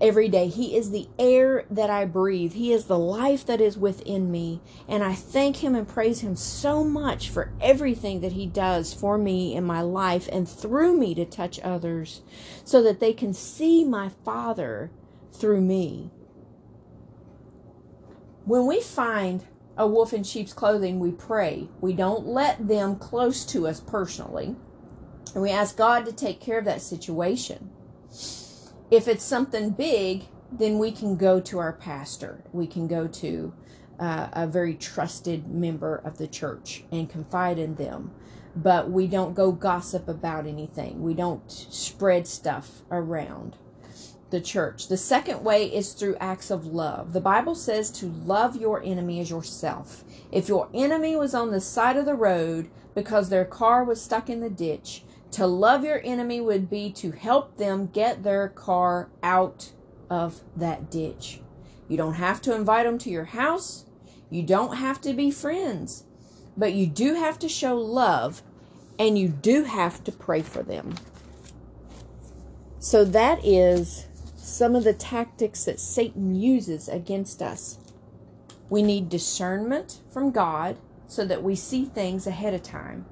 every 0.00 0.28
day. 0.28 0.48
He 0.48 0.76
is 0.76 0.90
the 0.90 1.06
air 1.18 1.66
that 1.70 1.90
I 1.90 2.06
breathe. 2.06 2.54
He 2.54 2.72
is 2.72 2.86
the 2.86 2.98
life 2.98 3.44
that 3.46 3.60
is 3.60 3.76
within 3.76 4.30
me. 4.30 4.62
And 4.88 5.04
I 5.04 5.14
thank 5.14 5.56
Him 5.56 5.74
and 5.74 5.86
praise 5.86 6.20
Him 6.20 6.34
so 6.34 6.82
much 6.82 7.28
for 7.28 7.52
everything 7.60 8.20
that 8.20 8.32
He 8.32 8.46
does 8.46 8.94
for 8.94 9.18
me 9.18 9.54
in 9.54 9.64
my 9.64 9.82
life 9.82 10.28
and 10.32 10.48
through 10.48 10.96
me 10.96 11.14
to 11.14 11.24
touch 11.24 11.60
others 11.60 12.22
so 12.64 12.82
that 12.82 13.00
they 13.00 13.12
can 13.12 13.34
see 13.34 13.84
my 13.84 14.08
Father 14.24 14.90
through 15.32 15.60
me. 15.60 16.10
When 18.46 18.66
we 18.66 18.80
find 18.80 19.44
a 19.76 19.86
wolf 19.86 20.12
in 20.12 20.22
sheep's 20.22 20.52
clothing, 20.52 20.98
we 20.98 21.10
pray. 21.10 21.68
We 21.80 21.92
don't 21.92 22.26
let 22.26 22.68
them 22.68 22.96
close 22.96 23.44
to 23.46 23.66
us 23.66 23.80
personally. 23.80 24.54
And 25.34 25.42
we 25.42 25.50
ask 25.50 25.76
God 25.76 26.04
to 26.06 26.12
take 26.12 26.40
care 26.40 26.58
of 26.58 26.64
that 26.66 26.80
situation. 26.80 27.70
If 28.90 29.08
it's 29.08 29.24
something 29.24 29.70
big, 29.70 30.26
then 30.52 30.78
we 30.78 30.92
can 30.92 31.16
go 31.16 31.40
to 31.40 31.58
our 31.58 31.72
pastor. 31.72 32.44
We 32.52 32.66
can 32.66 32.86
go 32.86 33.08
to 33.08 33.52
uh, 33.98 34.28
a 34.32 34.46
very 34.46 34.74
trusted 34.74 35.48
member 35.48 35.96
of 36.04 36.18
the 36.18 36.28
church 36.28 36.84
and 36.92 37.10
confide 37.10 37.58
in 37.58 37.74
them. 37.74 38.12
But 38.56 38.90
we 38.90 39.08
don't 39.08 39.34
go 39.34 39.50
gossip 39.50 40.06
about 40.06 40.46
anything. 40.46 41.02
We 41.02 41.14
don't 41.14 41.50
spread 41.50 42.28
stuff 42.28 42.82
around 42.92 43.56
the 44.34 44.40
church. 44.40 44.88
The 44.88 44.96
second 44.96 45.44
way 45.44 45.72
is 45.72 45.92
through 45.92 46.16
acts 46.16 46.50
of 46.50 46.66
love. 46.66 47.12
The 47.12 47.20
Bible 47.20 47.54
says 47.54 47.88
to 47.92 48.06
love 48.26 48.56
your 48.56 48.82
enemy 48.82 49.20
as 49.20 49.30
yourself. 49.30 50.02
If 50.32 50.48
your 50.48 50.68
enemy 50.74 51.14
was 51.14 51.34
on 51.34 51.52
the 51.52 51.60
side 51.60 51.96
of 51.96 52.04
the 52.04 52.16
road 52.16 52.68
because 52.96 53.28
their 53.28 53.44
car 53.44 53.84
was 53.84 54.02
stuck 54.02 54.28
in 54.28 54.40
the 54.40 54.50
ditch, 54.50 55.04
to 55.30 55.46
love 55.46 55.84
your 55.84 56.00
enemy 56.04 56.40
would 56.40 56.68
be 56.68 56.90
to 56.94 57.12
help 57.12 57.56
them 57.58 57.86
get 57.86 58.24
their 58.24 58.48
car 58.48 59.08
out 59.22 59.70
of 60.10 60.40
that 60.56 60.90
ditch. 60.90 61.40
You 61.88 61.96
don't 61.96 62.14
have 62.14 62.42
to 62.42 62.54
invite 62.56 62.86
them 62.86 62.98
to 62.98 63.10
your 63.10 63.26
house. 63.26 63.84
You 64.30 64.42
don't 64.42 64.76
have 64.76 65.00
to 65.02 65.14
be 65.14 65.30
friends. 65.30 66.04
But 66.56 66.72
you 66.72 66.88
do 66.88 67.14
have 67.14 67.38
to 67.38 67.48
show 67.48 67.76
love 67.76 68.42
and 68.98 69.16
you 69.16 69.28
do 69.28 69.62
have 69.62 70.02
to 70.04 70.10
pray 70.12 70.42
for 70.42 70.64
them. 70.64 70.94
So 72.80 73.04
that 73.04 73.44
is 73.44 74.06
some 74.44 74.76
of 74.76 74.84
the 74.84 74.92
tactics 74.92 75.64
that 75.64 75.80
Satan 75.80 76.34
uses 76.34 76.88
against 76.88 77.42
us. 77.42 77.78
We 78.68 78.82
need 78.82 79.08
discernment 79.08 80.00
from 80.10 80.30
God 80.30 80.76
so 81.06 81.24
that 81.24 81.42
we 81.42 81.54
see 81.56 81.84
things 81.84 82.26
ahead 82.26 82.54
of 82.54 82.62
time. 82.62 83.06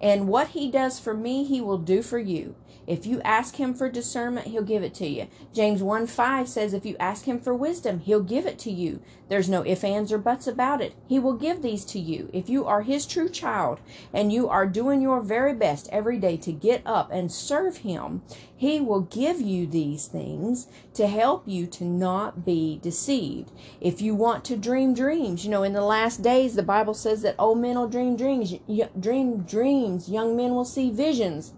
And 0.00 0.28
what 0.28 0.48
he 0.48 0.70
does 0.70 1.00
for 1.00 1.14
me, 1.14 1.44
he 1.44 1.60
will 1.60 1.78
do 1.78 2.02
for 2.02 2.18
you. 2.18 2.54
If 2.86 3.06
you 3.06 3.20
ask 3.22 3.56
him 3.56 3.74
for 3.74 3.88
discernment, 3.88 4.48
he'll 4.48 4.62
give 4.62 4.82
it 4.82 4.94
to 4.94 5.06
you. 5.06 5.28
James 5.52 5.82
1 5.82 6.06
5 6.06 6.48
says, 6.48 6.74
If 6.74 6.84
you 6.84 6.96
ask 7.00 7.24
him 7.24 7.40
for 7.40 7.54
wisdom, 7.54 8.00
he'll 8.00 8.22
give 8.22 8.46
it 8.46 8.58
to 8.60 8.70
you. 8.70 9.00
There's 9.28 9.48
no 9.48 9.64
ifs, 9.64 9.84
ands, 9.84 10.12
or 10.12 10.18
buts 10.18 10.46
about 10.46 10.82
it. 10.82 10.94
He 11.08 11.18
will 11.18 11.32
give 11.32 11.62
these 11.62 11.84
to 11.86 11.98
you. 11.98 12.28
If 12.32 12.50
you 12.50 12.66
are 12.66 12.82
his 12.82 13.06
true 13.06 13.28
child 13.28 13.80
and 14.12 14.32
you 14.32 14.48
are 14.48 14.66
doing 14.66 15.00
your 15.00 15.22
very 15.22 15.54
best 15.54 15.88
every 15.90 16.18
day 16.18 16.36
to 16.38 16.52
get 16.52 16.82
up 16.84 17.10
and 17.10 17.32
serve 17.32 17.78
him, 17.78 18.22
he 18.56 18.80
will 18.80 19.00
give 19.00 19.40
you 19.40 19.66
these 19.66 20.06
things 20.06 20.66
to 20.94 21.06
help 21.06 21.44
you 21.46 21.66
to 21.66 21.84
not 21.84 22.44
be 22.44 22.78
deceived. 22.82 23.50
If 23.80 24.00
you 24.00 24.14
want 24.14 24.44
to 24.46 24.56
dream 24.56 24.94
dreams, 24.94 25.44
you 25.44 25.50
know, 25.50 25.62
in 25.62 25.72
the 25.72 25.80
last 25.80 26.22
days, 26.22 26.54
the 26.54 26.62
Bible 26.62 26.94
says 26.94 27.22
that 27.22 27.34
old 27.38 27.58
men 27.58 27.78
will 27.78 27.88
dream 27.88 28.16
dreams, 28.16 28.54
dream 29.00 29.38
dreams, 29.42 30.08
young 30.08 30.36
men 30.36 30.54
will 30.54 30.64
see 30.64 30.90
visions. 30.90 31.54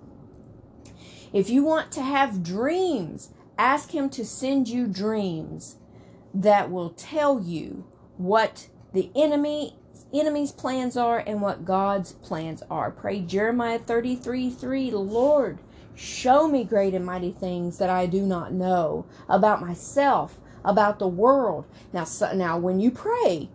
If 1.36 1.50
you 1.50 1.64
want 1.64 1.92
to 1.92 2.00
have 2.00 2.42
dreams, 2.42 3.28
ask 3.58 3.90
Him 3.90 4.08
to 4.08 4.24
send 4.24 4.68
you 4.68 4.86
dreams 4.86 5.76
that 6.32 6.70
will 6.70 6.88
tell 6.96 7.42
you 7.42 7.84
what 8.16 8.68
the 8.94 9.10
enemy 9.14 9.76
enemy's 10.14 10.50
plans 10.50 10.96
are 10.96 11.18
and 11.18 11.42
what 11.42 11.66
God's 11.66 12.12
plans 12.12 12.62
are. 12.70 12.90
Pray 12.90 13.20
Jeremiah 13.20 13.78
33 13.78 14.48
3, 14.48 14.90
Lord, 14.92 15.58
show 15.94 16.48
me 16.48 16.64
great 16.64 16.94
and 16.94 17.04
mighty 17.04 17.32
things 17.32 17.76
that 17.76 17.90
I 17.90 18.06
do 18.06 18.22
not 18.22 18.54
know 18.54 19.04
about 19.28 19.60
myself, 19.60 20.38
about 20.64 20.98
the 20.98 21.06
world. 21.06 21.66
Now, 21.92 22.04
so, 22.04 22.32
now 22.32 22.56
when 22.56 22.80
you 22.80 22.90
pray 22.90 23.50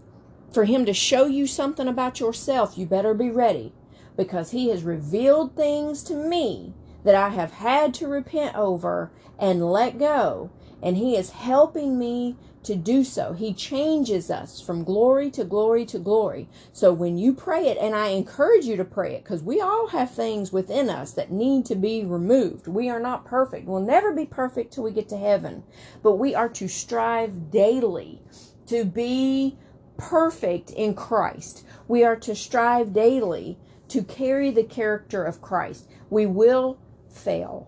for 0.53 0.65
Him 0.65 0.85
to 0.85 0.93
show 0.93 1.25
you 1.25 1.47
something 1.47 1.87
about 1.87 2.19
yourself, 2.19 2.77
you 2.77 2.85
better 2.85 3.15
be 3.15 3.31
ready 3.31 3.73
because 4.15 4.51
He 4.51 4.69
has 4.69 4.83
revealed 4.83 5.55
things 5.55 6.03
to 6.03 6.13
me 6.13 6.75
that 7.03 7.15
I 7.15 7.29
have 7.29 7.51
had 7.51 7.93
to 7.95 8.07
repent 8.07 8.55
over 8.55 9.11
and 9.39 9.71
let 9.71 9.97
go. 9.97 10.51
And 10.81 10.97
He 10.97 11.15
is 11.15 11.31
helping 11.31 11.97
me 11.97 12.37
to 12.63 12.75
do 12.75 13.03
so. 13.03 13.33
He 13.33 13.53
changes 13.53 14.29
us 14.29 14.61
from 14.61 14.83
glory 14.83 15.31
to 15.31 15.43
glory 15.43 15.85
to 15.85 15.99
glory. 15.99 16.47
So 16.73 16.93
when 16.93 17.17
you 17.17 17.33
pray 17.33 17.67
it, 17.67 17.77
and 17.79 17.95
I 17.95 18.09
encourage 18.09 18.65
you 18.65 18.77
to 18.77 18.85
pray 18.85 19.15
it, 19.15 19.23
because 19.23 19.41
we 19.41 19.59
all 19.59 19.87
have 19.87 20.11
things 20.11 20.53
within 20.53 20.89
us 20.89 21.11
that 21.13 21.31
need 21.31 21.65
to 21.67 21.75
be 21.75 22.05
removed. 22.05 22.67
We 22.67 22.89
are 22.89 22.99
not 22.99 23.25
perfect. 23.25 23.67
We'll 23.67 23.81
never 23.81 24.13
be 24.13 24.25
perfect 24.25 24.73
till 24.73 24.83
we 24.83 24.91
get 24.91 25.09
to 25.09 25.17
heaven. 25.17 25.63
But 26.03 26.17
we 26.17 26.35
are 26.35 26.49
to 26.49 26.67
strive 26.67 27.49
daily 27.49 28.21
to 28.67 28.85
be 28.85 29.57
perfect 29.97 30.69
in 30.71 30.93
Christ. 30.93 31.65
We 31.87 32.03
are 32.03 32.15
to 32.17 32.35
strive 32.35 32.93
daily 32.93 33.57
to 33.87 34.03
carry 34.03 34.51
the 34.51 34.63
character 34.63 35.23
of 35.23 35.41
Christ. 35.41 35.87
We 36.09 36.25
will 36.25 36.77
fail. 37.13 37.67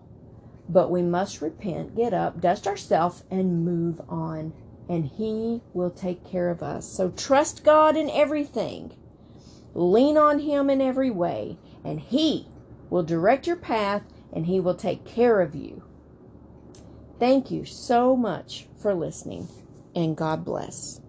But 0.69 0.89
we 0.89 1.01
must 1.01 1.41
repent, 1.41 1.95
get 1.95 2.13
up, 2.13 2.39
dust 2.39 2.67
ourselves, 2.67 3.23
and 3.29 3.65
move 3.65 4.01
on. 4.09 4.53
And 4.89 5.05
He 5.05 5.61
will 5.73 5.91
take 5.91 6.23
care 6.25 6.49
of 6.49 6.63
us. 6.63 6.87
So 6.87 7.09
trust 7.11 7.63
God 7.63 7.97
in 7.97 8.09
everything. 8.09 8.93
Lean 9.73 10.17
on 10.17 10.39
Him 10.39 10.69
in 10.69 10.81
every 10.81 11.11
way. 11.11 11.57
And 11.83 11.99
He 11.99 12.47
will 12.89 13.03
direct 13.03 13.47
your 13.47 13.55
path 13.57 14.03
and 14.31 14.45
He 14.45 14.59
will 14.59 14.75
take 14.75 15.05
care 15.05 15.41
of 15.41 15.55
you. 15.55 15.83
Thank 17.19 17.51
you 17.51 17.65
so 17.65 18.15
much 18.15 18.67
for 18.81 18.93
listening. 18.93 19.47
And 19.95 20.17
God 20.17 20.43
bless. 20.43 21.02